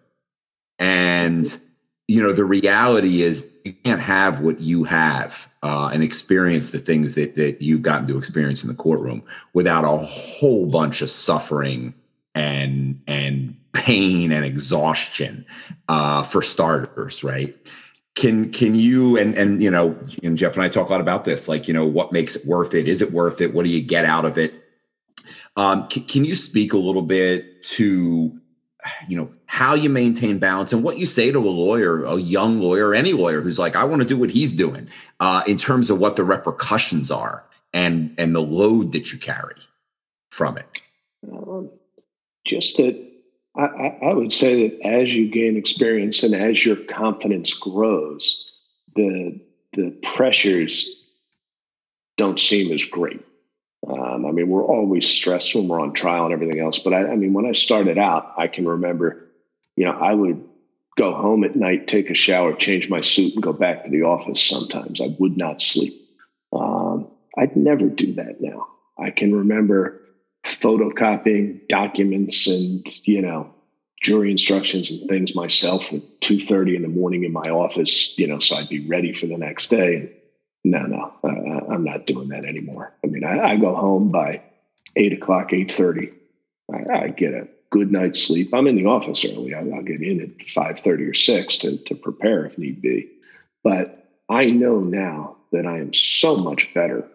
[0.79, 1.59] And
[2.07, 6.79] you know the reality is you can't have what you have uh, and experience the
[6.79, 9.23] things that, that you've gotten to experience in the courtroom
[9.55, 11.95] without a whole bunch of suffering
[12.35, 15.45] and and pain and exhaustion
[15.89, 17.57] uh, for starters right?
[18.15, 21.25] Can can you and and you know and jeff and i talk a lot about
[21.25, 22.87] this like you know what makes it worth it?
[22.87, 23.55] Is it worth it?
[23.55, 24.68] What do you get out of it
[25.59, 28.33] um, can, can you speak a little bit to
[29.09, 32.61] you know how you maintain balance and what you say to a lawyer a young
[32.61, 34.89] lawyer any lawyer who's like i want to do what he's doing
[35.21, 37.45] uh, in terms of what the repercussions are
[37.75, 39.57] and and the load that you carry
[40.31, 40.81] from it
[41.31, 41.69] um,
[42.47, 43.09] just that
[43.57, 48.49] I, I, would say that as you gain experience and as your confidence grows,
[48.95, 49.41] the
[49.73, 50.89] the pressures
[52.17, 53.21] don't seem as great.
[53.87, 56.79] Um, I mean, we're always stressed when we're on trial and everything else.
[56.79, 59.25] But I, I mean, when I started out, I can remember,
[59.77, 60.45] you know, I would
[60.97, 64.03] go home at night, take a shower, change my suit, and go back to the
[64.03, 64.43] office.
[64.43, 65.95] Sometimes I would not sleep.
[66.53, 68.67] Um, I'd never do that now.
[68.99, 70.01] I can remember
[70.45, 73.55] photocopying documents and you know
[74.03, 78.39] jury instructions and things myself at 2.30 in the morning in my office you know
[78.39, 80.13] so i'd be ready for the next day
[80.65, 81.13] no no
[81.71, 82.93] i'm not doing that anymore.
[83.05, 84.43] I mean I, I, go home by
[84.97, 86.13] 8 o'clock 8.30
[86.73, 88.53] I, I, get a good night's sleep.
[88.53, 89.55] I'm in the office early.
[89.55, 93.11] I, will get in at 5.30 or 6 to, to prepare if need be.
[93.63, 97.09] But i know now that i am so much better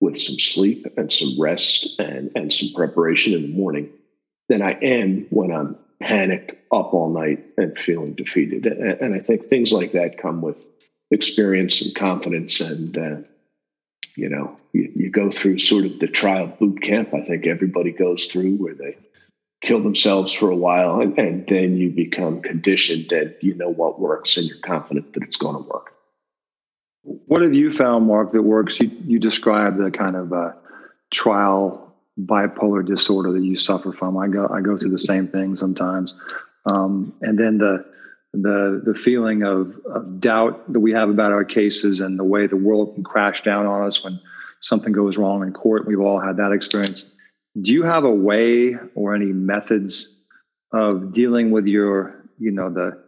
[0.00, 3.90] with some sleep and some rest and, and some preparation in the morning
[4.48, 8.66] than I am when I'm panicked up all night and feeling defeated.
[8.66, 10.66] And, and I think things like that come with
[11.14, 12.60] experience and confidence.
[12.60, 13.16] And, uh,
[14.16, 17.92] you know, you, you go through sort of the trial boot camp, I think everybody
[17.92, 18.96] goes through where they
[19.62, 23.98] kill themselves for a while and, and then you become conditioned that you know what
[23.98, 25.94] works and you're confident that it's going to work.
[27.02, 28.80] What have you found, Mark, that works?
[28.80, 30.52] You, you described the kind of uh,
[31.10, 34.16] trial bipolar disorder that you suffer from.
[34.16, 36.14] I go I go through the same thing sometimes,
[36.72, 37.84] um, and then the
[38.42, 42.46] the the feeling of, of doubt that we have about our cases and the way
[42.46, 44.20] the world can crash down on us when
[44.60, 45.86] something goes wrong in court.
[45.86, 47.06] We've all had that experience.
[47.60, 50.14] Do you have a way or any methods
[50.72, 53.02] of dealing with your you know the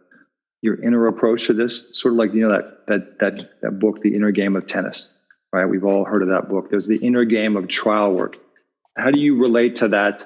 [0.61, 1.97] your inner approach to this?
[1.97, 5.13] Sort of like you know that that that that book, The Inner Game of Tennis.
[5.53, 6.69] Right, we've all heard of that book.
[6.69, 8.37] There's the inner game of trial work
[8.97, 10.23] how do you relate to that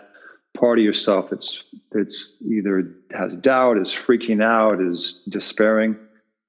[0.62, 5.97] part of yourself that's it's either has doubt is freaking out is despairing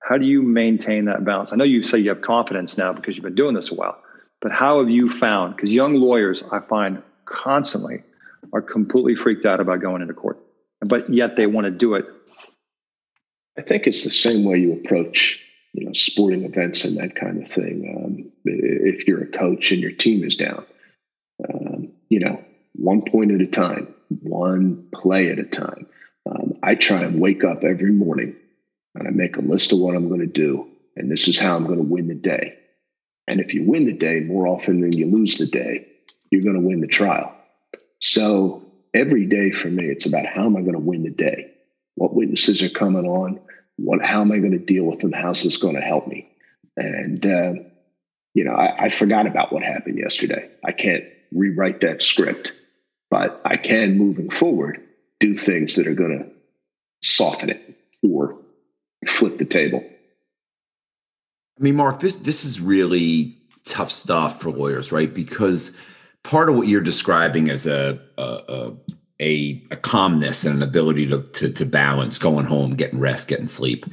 [0.05, 1.53] how do you maintain that balance?
[1.53, 3.99] I know you say you have confidence now because you've been doing this a while
[4.41, 5.57] but how have you found?
[5.57, 8.03] Because young lawyers i find constantly
[8.53, 10.39] are completely freaked out about going into court
[10.81, 12.05] but yet they want to do it.
[13.59, 15.41] I think it's the same way you approach
[15.73, 17.77] you know sporting events and that kind of thing.
[17.97, 20.67] Um, if you're a coach and your team is down
[21.49, 22.43] um, you know,
[22.75, 25.87] one point at a time, one play at a time.
[26.31, 28.37] Um, I try and wake up every morning
[28.95, 30.69] and I make a list of what I'm going to do.
[30.97, 32.59] And this is how I'm going to win the day.
[33.27, 35.89] And if you win the day more often than you lose the day,
[36.31, 37.35] you're going to win the trial.
[38.01, 41.53] So every day for me, it's about how am I going to win the day?
[41.95, 43.41] What witnesses are coming on?
[43.77, 44.05] What?
[44.05, 45.13] How am I going to deal with them?
[45.13, 46.29] How's this going to help me?
[46.77, 47.53] And uh,
[48.35, 50.51] you know, I, I forgot about what happened yesterday.
[50.65, 52.53] I can't rewrite that script,
[53.13, 54.81] but I can moving forward
[55.21, 56.27] do things that are going to
[57.03, 58.39] soften it or
[59.07, 59.85] flip the table.
[61.59, 65.13] I mean, Mark, this this is really tough stuff for lawyers, right?
[65.13, 65.77] Because
[66.23, 68.73] part of what you're describing as a a,
[69.21, 73.47] a, a calmness and an ability to, to to balance going home, getting rest, getting
[73.47, 73.85] sleep.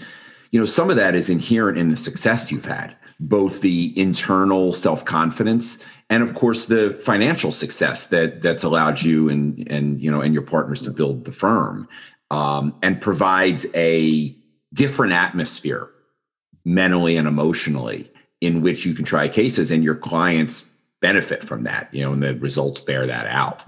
[0.52, 4.72] You know, some of that is inherent in the success you've had, both the internal
[4.72, 10.12] self confidence and of course the financial success that that's allowed you and and you
[10.12, 11.88] know and your partners to build the firm
[12.32, 14.36] um, and provides a
[14.74, 15.90] different atmosphere
[16.66, 20.70] mentally and emotionally in which you can try cases and your clients
[21.02, 23.64] benefit from that you know and the results bear that out.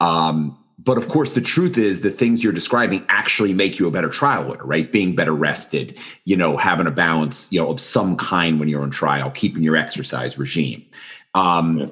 [0.00, 3.90] Um, but of course the truth is the things you're describing actually make you a
[3.90, 4.90] better trial lawyer right?
[4.92, 8.82] Being better rested you know having a balance you know of some kind when you're
[8.82, 10.84] on trial keeping your exercise regime
[11.36, 11.86] um, yeah.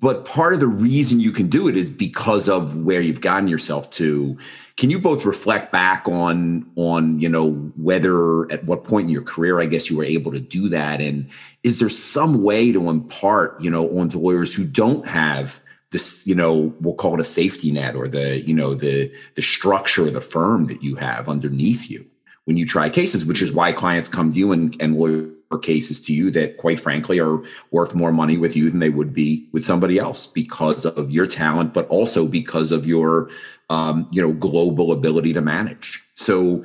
[0.00, 3.48] But part of the reason you can do it is because of where you've gotten
[3.48, 4.38] yourself to.
[4.76, 9.22] Can you both reflect back on on you know whether at what point in your
[9.22, 11.28] career I guess you were able to do that, and
[11.64, 15.58] is there some way to impart you know onto lawyers who don't have
[15.90, 19.42] this you know we'll call it a safety net or the you know the the
[19.42, 22.06] structure of the firm that you have underneath you
[22.44, 26.00] when you try cases, which is why clients come to you and and lawyer cases
[26.02, 29.48] to you that quite frankly are worth more money with you than they would be
[29.52, 33.30] with somebody else because of your talent but also because of your
[33.70, 36.02] um, you know global ability to manage.
[36.14, 36.64] So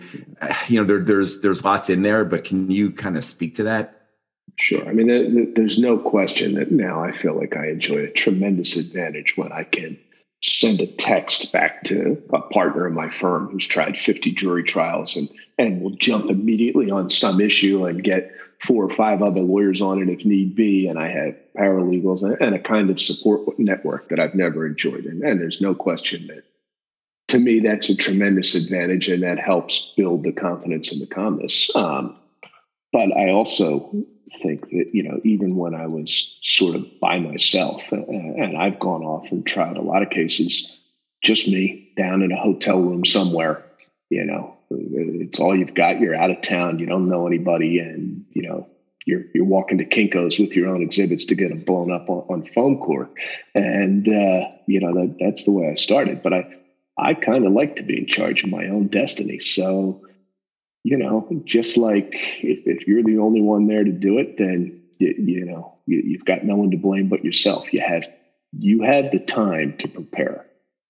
[0.67, 3.63] you know there, there's there's lots in there but can you kind of speak to
[3.63, 3.93] that?
[4.59, 4.87] Sure.
[4.87, 9.37] I mean there's no question that now i feel like i enjoy a tremendous advantage
[9.37, 9.99] when i can
[10.41, 15.15] send a text back to a partner in my firm who's tried 50 jury trials
[15.15, 19.81] and and will jump immediately on some issue and get four or five other lawyers
[19.81, 20.87] on it if need be.
[20.87, 25.05] And I had paralegals and, a kind of support network that I've never enjoyed.
[25.05, 26.43] And, and there's no question that
[27.29, 31.69] to me, that's a tremendous advantage and that helps build the confidence and the calmness.
[31.75, 32.15] Um,
[32.93, 33.93] but I also
[34.41, 39.03] think that, you know, even when I was sort of by myself, and I've gone
[39.03, 40.77] off and tried a lot of cases,
[41.21, 43.63] just me down in a hotel room somewhere,
[44.09, 45.99] you know, it's all you've got.
[45.99, 46.79] You're out of town.
[46.79, 48.67] You don't know anybody, and you know
[49.05, 52.25] you're you're walking to Kinkos with your own exhibits to get them blown up on,
[52.29, 53.09] on foam core,
[53.55, 56.21] and uh, you know that that's the way I started.
[56.21, 56.55] But I
[56.97, 59.39] I kind of like to be in charge of my own destiny.
[59.39, 60.01] So
[60.83, 64.83] you know, just like if, if you're the only one there to do it, then
[64.99, 67.71] you, you know you, you've got no one to blame but yourself.
[67.71, 68.05] You have
[68.51, 70.46] you have the time to prepare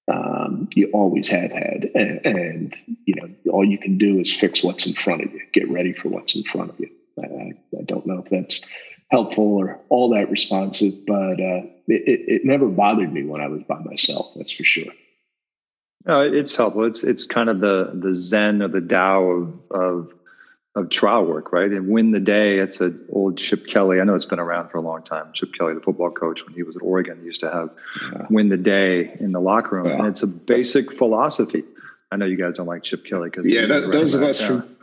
[0.08, 1.90] um, you always have had.
[1.94, 5.42] And, and, you know, all you can do is fix what's in front of you,
[5.54, 6.90] get ready for what's in front of you.
[7.20, 8.66] I, I don't know if that's
[9.10, 13.64] helpful or all that responsive, but uh, it, it never bothered me when I was
[13.64, 14.32] by myself.
[14.36, 14.92] That's for sure.
[16.06, 16.86] No, it's helpful.
[16.86, 20.14] It's it's kind of the the Zen or the Tao of of
[20.78, 21.72] of trial work, right?
[21.72, 22.60] And win the day.
[22.60, 24.00] It's an old Chip Kelly.
[24.00, 25.32] I know it's been around for a long time.
[25.34, 27.72] Chip Kelly, the football coach, when he was at Oregon, used to have
[28.14, 28.28] yeah.
[28.30, 29.98] win the day in the locker room, yeah.
[29.98, 31.64] and it's a basic philosophy.
[32.12, 34.77] I know you guys don't like Chip Kelly because yeah, that, those of us from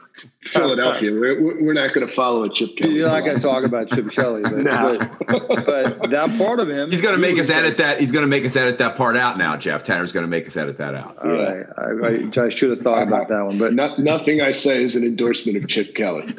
[0.44, 1.10] Philadelphia.
[1.10, 2.94] We're, we're not going to follow a Chip Kelly.
[2.94, 4.98] You're not going to talk about Chip Kelly, but, no.
[5.26, 6.90] but, but, that part of him.
[6.90, 7.98] He's going to make us edit that.
[7.98, 9.56] He's going to make us edit that part out now.
[9.56, 11.18] Jeff Tanner's going to make us edit that out.
[11.18, 11.42] All yeah.
[11.42, 11.66] right.
[11.76, 14.94] I, I, I, should have thought about that one, but no, nothing I say is
[14.94, 16.32] an endorsement of Chip Kelly.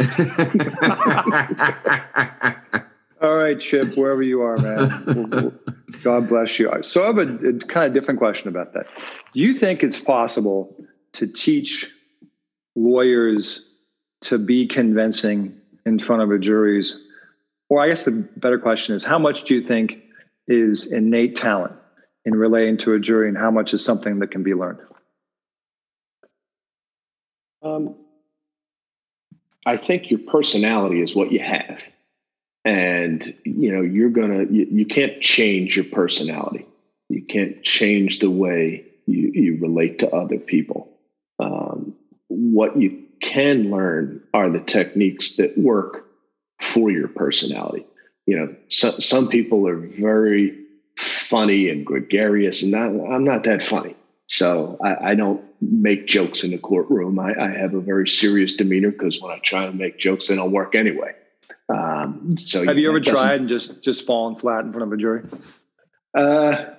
[3.21, 5.59] All right, Chip, wherever you are, man.
[6.03, 6.71] God bless you.
[6.81, 8.87] So I have a, a kind of different question about that.
[9.33, 10.75] Do you think it's possible
[11.13, 11.91] to teach
[12.75, 13.65] lawyers
[14.21, 16.99] to be convincing in front of a jury's
[17.69, 20.03] or i guess the better question is how much do you think
[20.47, 21.73] is innate talent
[22.25, 24.79] in relating to a jury and how much is something that can be learned?
[27.61, 27.95] Um,
[29.65, 31.81] i think your personality is what you have.
[32.63, 36.65] And you know you're gonna you, you can't change your personality.
[37.09, 40.89] You can't change the way you, you relate to other people.
[41.37, 41.94] Um,
[42.35, 46.05] what you can learn are the techniques that work
[46.61, 47.85] for your personality.
[48.25, 50.59] You know, so, some people are very
[50.97, 53.95] funny and gregarious, and not, I'm not that funny.
[54.27, 57.19] So I, I, don't make jokes in the courtroom.
[57.19, 60.35] I, I have a very serious demeanor because when I try and make jokes, they
[60.35, 61.13] don't work anyway.
[61.69, 64.93] Um, so have you, you ever tried and just just fallen flat in front of
[64.93, 65.23] a jury?
[66.15, 66.74] Uh,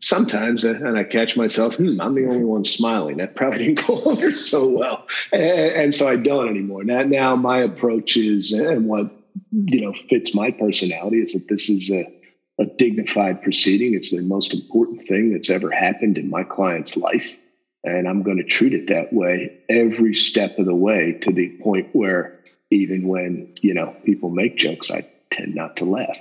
[0.00, 3.18] sometimes and I catch myself, hmm, I'm the only one smiling.
[3.18, 5.06] That probably didn't go over so well.
[5.32, 6.84] And, and, so I don't anymore.
[6.84, 9.10] Now, now my approach is, and what,
[9.52, 12.12] you know, fits my personality is that this is a,
[12.58, 13.94] a dignified proceeding.
[13.94, 17.36] It's the most important thing that's ever happened in my client's life.
[17.84, 21.56] And I'm going to treat it that way every step of the way to the
[21.62, 22.40] point where
[22.70, 26.18] even when, you know, people make jokes, I tend not to laugh.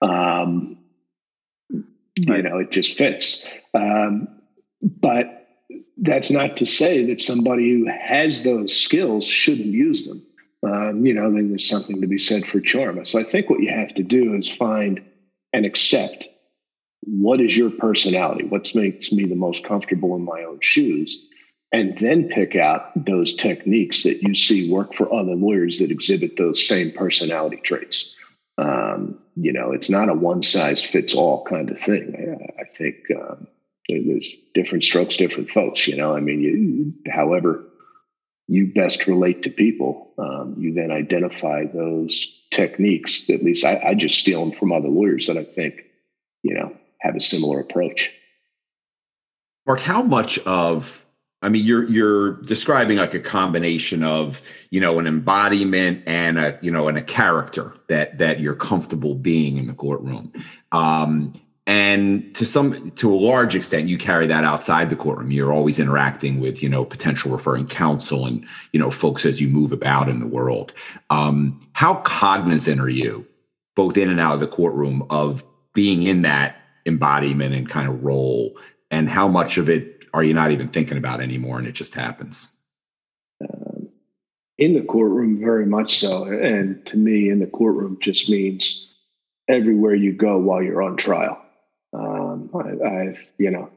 [0.00, 0.78] Um,
[2.16, 3.46] you know, it just fits.
[3.74, 4.28] Um,
[4.82, 5.48] but
[5.96, 10.22] that's not to say that somebody who has those skills shouldn't use them.
[10.66, 13.04] Um, you know, there's something to be said for charm.
[13.04, 15.02] So I think what you have to do is find
[15.52, 16.28] and accept
[17.02, 21.18] what is your personality, what makes me the most comfortable in my own shoes,
[21.70, 26.36] and then pick out those techniques that you see work for other lawyers that exhibit
[26.36, 28.16] those same personality traits.
[28.56, 32.14] Um, you know, it's not a one size fits all kind of thing.
[32.58, 33.48] I, I think um,
[33.88, 35.86] there's different strokes, different folks.
[35.88, 37.64] You know, I mean, you, however
[38.46, 43.28] you best relate to people, um, you then identify those techniques.
[43.28, 45.82] At least I, I just steal them from other lawyers that I think,
[46.42, 48.10] you know, have a similar approach.
[49.66, 51.03] Mark, how much of
[51.44, 54.40] I mean, you're you're describing like a combination of
[54.70, 59.14] you know an embodiment and a you know and a character that that you're comfortable
[59.14, 60.32] being in the courtroom,
[60.72, 61.34] um,
[61.66, 65.30] and to some to a large extent, you carry that outside the courtroom.
[65.30, 69.48] You're always interacting with you know potential referring counsel and you know folks as you
[69.48, 70.72] move about in the world.
[71.10, 73.26] Um, how cognizant are you,
[73.76, 78.02] both in and out of the courtroom, of being in that embodiment and kind of
[78.02, 78.56] role,
[78.90, 81.94] and how much of it are you not even thinking about anymore and it just
[81.94, 82.54] happens?
[83.42, 83.88] Um,
[84.56, 86.24] in the courtroom, very much so.
[86.24, 88.88] And to me, in the courtroom just means
[89.48, 91.42] everywhere you go while you're on trial.
[91.92, 93.70] Um, I, have you know,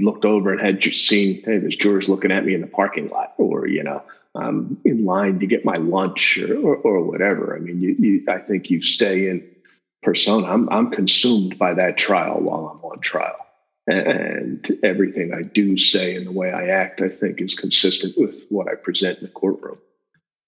[0.00, 3.10] looked over and had just seen, hey, there's jurors looking at me in the parking
[3.10, 4.02] lot, or, you know,
[4.34, 7.54] I'm in line to get my lunch or, or, or whatever.
[7.54, 9.46] I mean, you, you, I think you stay in
[10.02, 10.46] persona.
[10.46, 13.41] I'm, I'm consumed by that trial while I'm on trial
[13.86, 18.46] and everything I do say and the way I act, I think, is consistent with
[18.48, 19.78] what I present in the courtroom.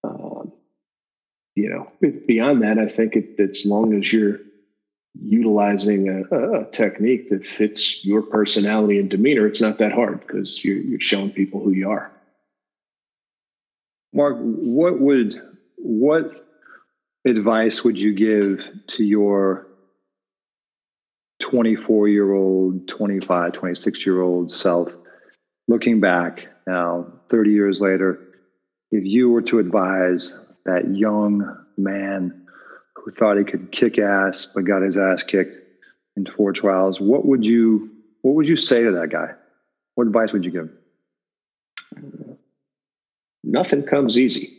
[0.04, 0.52] Um,
[1.54, 1.90] you know,
[2.26, 4.40] beyond that, I think it, as long as you're
[5.14, 10.62] utilizing a, a, technique that fits your personality and demeanor, it's not that hard because
[10.64, 12.10] you're, you're showing people who you are.
[14.12, 15.40] Mark, what would
[15.76, 16.44] what
[17.24, 19.66] advice would you give to your
[21.44, 24.90] 24 year old, 25, 26 year old self,
[25.68, 28.18] looking back now, 30 years later,
[28.90, 31.44] if you were to advise that young
[31.76, 32.46] man
[32.96, 35.58] who thought he could kick ass but got his ass kicked
[36.16, 37.90] in four trials, what would you
[38.22, 39.32] what would you say to that guy?
[39.96, 40.70] What advice would you give?
[43.42, 44.56] Nothing comes easy.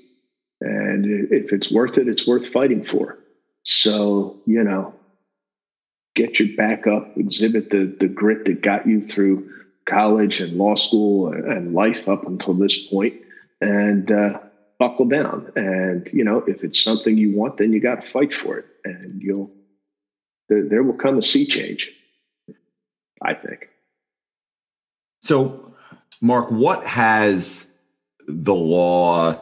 [0.61, 3.17] And if it's worth it, it's worth fighting for.
[3.63, 4.93] So, you know,
[6.15, 9.51] get your back up, exhibit the the grit that got you through
[9.85, 13.13] college and law school and life up until this point,
[13.61, 14.39] and uh,
[14.79, 15.51] buckle down.
[15.55, 18.65] And you know, if it's something you want, then you got to fight for it,
[18.83, 19.51] and you'll
[20.49, 21.91] there, there will come a sea change.
[23.21, 23.69] I think.
[25.21, 25.73] So,
[26.21, 27.67] Mark, what has
[28.27, 29.39] the law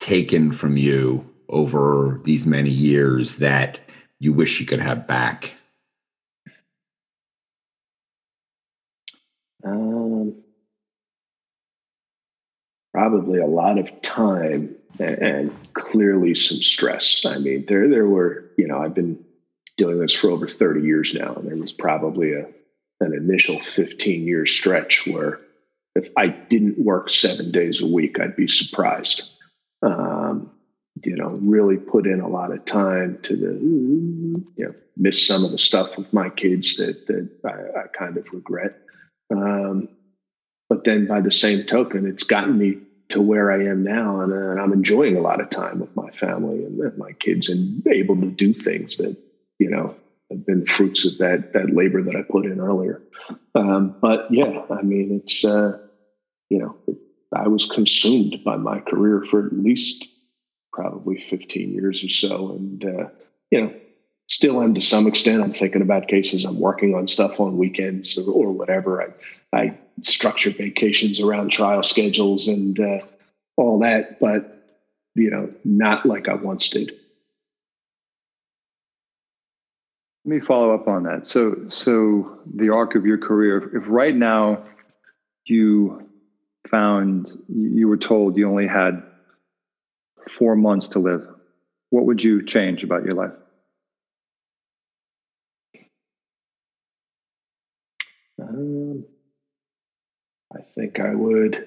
[0.00, 3.80] taken from you over these many years that
[4.18, 5.54] you wish you could have back?
[9.64, 10.42] Um,
[12.92, 17.24] probably a lot of time and, and, clearly some stress.
[17.24, 19.24] I mean, there there were, you know, I've been
[19.76, 22.48] doing this for over 30 years now, and there was probably a
[23.00, 25.40] an initial 15 year stretch where
[25.94, 29.22] if I didn't work seven days a week, I'd be surprised.
[29.82, 30.50] Um,
[31.04, 33.52] you know, really put in a lot of time to the,
[34.56, 38.16] you know, miss some of the stuff with my kids that, that I, I kind
[38.16, 38.80] of regret.
[39.30, 39.88] Um,
[40.68, 44.20] but then by the same token, it's gotten me to where I am now.
[44.20, 47.48] And, and I'm enjoying a lot of time with my family and, and, my kids
[47.48, 49.16] and able to do things that,
[49.58, 49.94] you know,
[50.30, 53.02] have been fruits of that, that labor that I put in earlier.
[53.54, 55.78] Um, but yeah, I mean, it's, uh,
[56.50, 56.98] you know, it,
[57.34, 60.06] I was consumed by my career for at least
[60.72, 62.52] probably 15 years or so.
[62.52, 63.08] And, uh,
[63.50, 63.74] you know,
[64.28, 65.42] still am to some extent.
[65.42, 66.44] I'm thinking about cases.
[66.44, 69.02] I'm working on stuff on weekends or, or whatever.
[69.02, 73.00] I, I structure vacations around trial schedules and uh,
[73.56, 74.64] all that, but,
[75.14, 76.92] you know, not like I once did.
[80.24, 81.26] Let me follow up on that.
[81.26, 84.64] So, so the arc of your career, if right now
[85.46, 86.06] you
[86.68, 89.02] found you were told you only had
[90.28, 91.26] four months to live,
[91.88, 93.32] what would you change about your life?
[100.78, 101.66] Think I would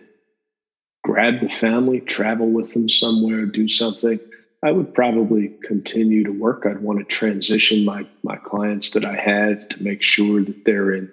[1.03, 4.19] grab the family, travel with them somewhere, do something.
[4.63, 6.65] I would probably continue to work.
[6.65, 10.93] I'd want to transition my my clients that I have to make sure that they're
[10.93, 11.11] in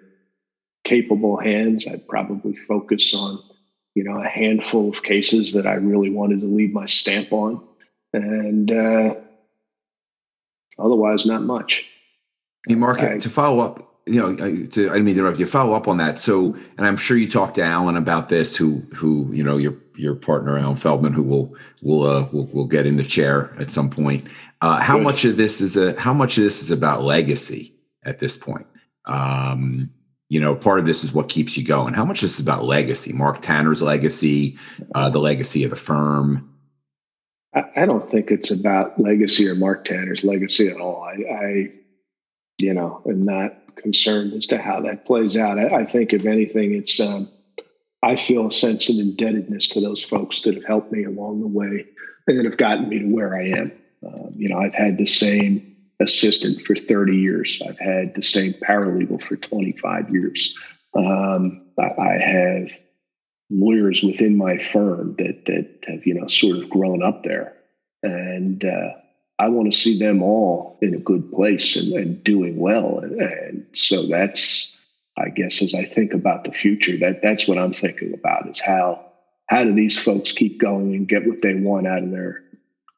[0.85, 1.87] capable hands.
[1.87, 3.41] I'd probably focus on
[3.99, 7.67] you know, a handful of cases that I really wanted to leave my stamp on,
[8.13, 9.17] and uh,
[10.79, 11.85] otherwise, not much.
[12.69, 15.47] Hey, Mark, I, to follow up, you know, to I didn't mean to interrupt you.
[15.47, 16.19] Follow up on that.
[16.19, 19.75] So, and I'm sure you talked to Alan about this, who who you know your
[19.97, 23.71] your partner Alan Feldman, who will will uh, will, will get in the chair at
[23.71, 24.27] some point.
[24.61, 25.05] Uh, how Good.
[25.05, 28.67] much of this is a how much of this is about legacy at this point?
[29.05, 29.91] Um,
[30.29, 31.95] you know, part of this is what keeps you going.
[31.95, 33.13] How much is this about legacy?
[33.13, 34.59] Mark Tanner's legacy,
[34.95, 36.55] uh, the legacy of the firm.
[37.55, 41.03] I, I, don't think it's about legacy or Mark Tanner's legacy at all.
[41.03, 41.73] I, I
[42.59, 45.59] you know, am not concerned as to how that plays out.
[45.59, 47.29] I, I think, if anything, it's um,
[48.03, 51.49] I feel a sense of indebtedness to those folks that have helped me along the
[51.49, 51.87] way
[52.27, 53.73] and that have gotten me to where I am.
[54.07, 57.61] Um, you know, I've had the same assistant for 30 years.
[57.67, 60.57] I've had the same paralegal for 25 years.
[60.95, 62.71] Um, I, I, have
[63.51, 67.55] lawyers within my firm that that have you know sort of grown up there,
[68.03, 68.91] and uh,
[69.39, 72.99] I want to see them all in a good place and, and doing well.
[72.99, 74.77] And, and, so that's,
[75.17, 78.61] I guess, as I think about the future, that that's what I'm thinking about is
[78.61, 79.05] how
[79.47, 82.43] how do these folks keep going and get what they want out of their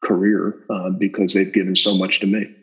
[0.03, 2.55] career uh, because they've given so much to me.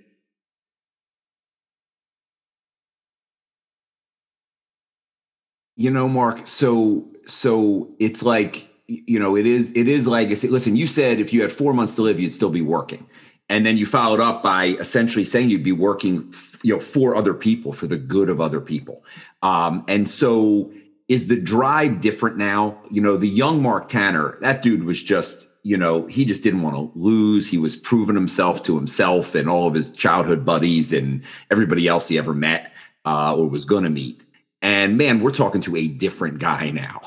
[5.76, 10.48] You know, Mark, so so it's like you know, it is it is legacy.
[10.48, 13.08] Listen, you said if you had four months to live, you'd still be working.
[13.50, 16.34] And then you followed up by essentially saying you'd be working,
[16.64, 19.06] you know, for other people, for the good of other people.
[19.42, 20.72] Um, and so
[21.08, 22.78] is the drive different now?
[22.92, 26.62] You know, the young Mark Tanner, that dude was just, you know, he just didn't
[26.62, 27.50] want to lose.
[27.50, 32.10] He was proving himself to himself and all of his childhood buddies and everybody else
[32.10, 32.74] he ever met
[33.06, 34.24] uh, or was going to meet.
[34.62, 37.02] And man, we're talking to a different guy now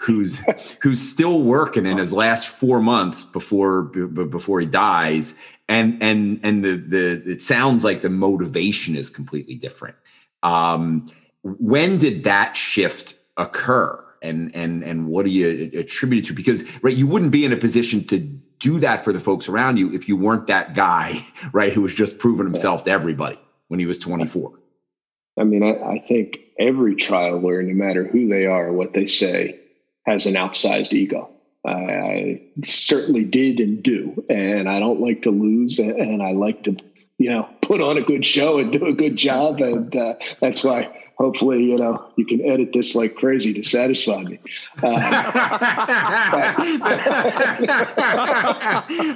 [0.00, 0.40] who's
[0.80, 5.34] who's still working in his last 4 months before before he dies
[5.68, 9.96] and and and the the it sounds like the motivation is completely different.
[10.42, 11.06] Um
[11.42, 14.02] when did that shift occur?
[14.22, 16.34] And and and what do you attribute it to?
[16.34, 18.18] Because right, you wouldn't be in a position to
[18.58, 21.20] do that for the folks around you if you weren't that guy,
[21.52, 23.38] right, who was just proving himself to everybody
[23.68, 24.52] when he was 24.
[25.38, 29.06] I mean, I, I, think every trial lawyer, no matter who they are, what they
[29.06, 29.58] say,
[30.10, 31.30] has an outsized ego.
[31.64, 36.64] I, I certainly did and do, and I don't like to lose, and I like
[36.64, 36.76] to,
[37.18, 40.64] you know, put on a good show and do a good job, and uh, that's
[40.64, 44.40] why hopefully, you know, you can edit this like crazy to satisfy me.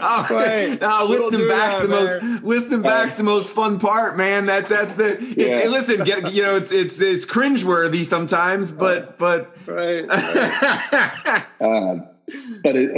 [0.07, 0.79] Oh, right.
[0.83, 4.47] oh, listening back's the most listening back's uh, the most fun part, man.
[4.47, 5.69] That that's the yeah.
[5.69, 10.07] listen, get you know, it's it's it's cringeworthy sometimes, but but right.
[10.07, 11.47] right.
[11.61, 12.09] um,
[12.63, 12.91] but it,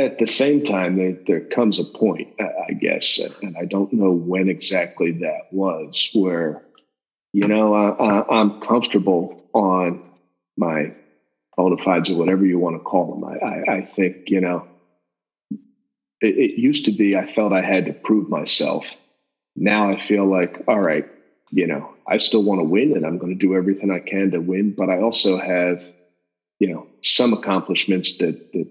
[0.00, 4.12] at the same time, there, there comes a point, I guess, and I don't know
[4.12, 6.62] when exactly that was, where,
[7.32, 10.02] you know, I, am comfortable on
[10.56, 10.94] my
[11.56, 11.76] bona
[12.10, 13.24] or whatever you want to call them.
[13.24, 14.66] I, I, I think, you know,
[16.20, 18.86] it, it used to be I felt I had to prove myself.
[19.56, 21.08] Now I feel like, all right,
[21.50, 24.30] you know, I still want to win and I'm going to do everything I can
[24.32, 25.82] to win, but I also have,
[26.58, 28.68] you know, some accomplishments that, that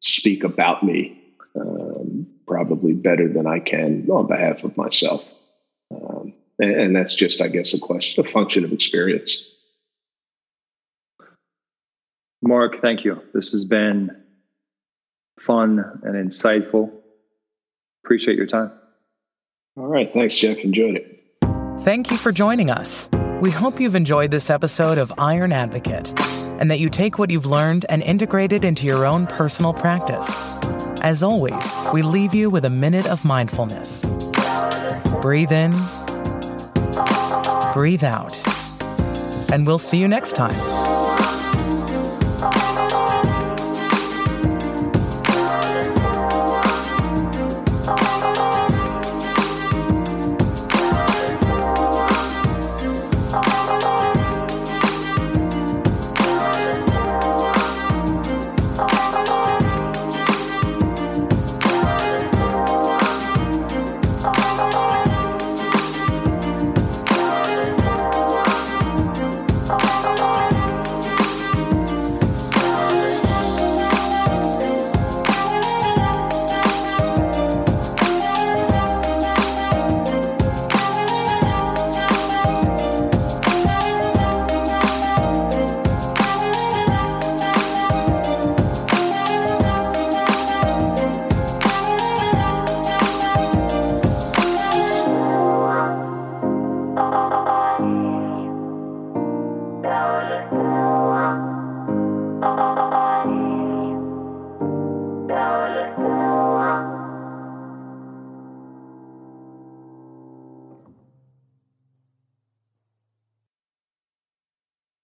[0.00, 1.18] speak about me
[1.58, 5.24] um, probably better than I can on behalf of myself.
[6.58, 9.48] And, and, that's just, I guess, a question, a function of experience.
[12.42, 13.22] Mark, thank you.
[13.32, 14.10] This has been
[15.38, 16.90] fun and insightful.
[18.04, 18.72] Appreciate your time.
[19.76, 20.12] All right.
[20.12, 20.58] Thanks, Jeff.
[20.58, 21.24] Enjoyed it.
[21.84, 23.08] Thank you for joining us.
[23.40, 26.12] We hope you've enjoyed this episode of Iron Advocate
[26.58, 30.28] and that you take what you've learned and integrate it into your own personal practice.
[31.02, 34.04] As always, we leave you with a minute of mindfulness.
[35.22, 35.72] Breathe in,
[37.78, 38.36] breathe out,
[39.52, 40.87] and we'll see you next time.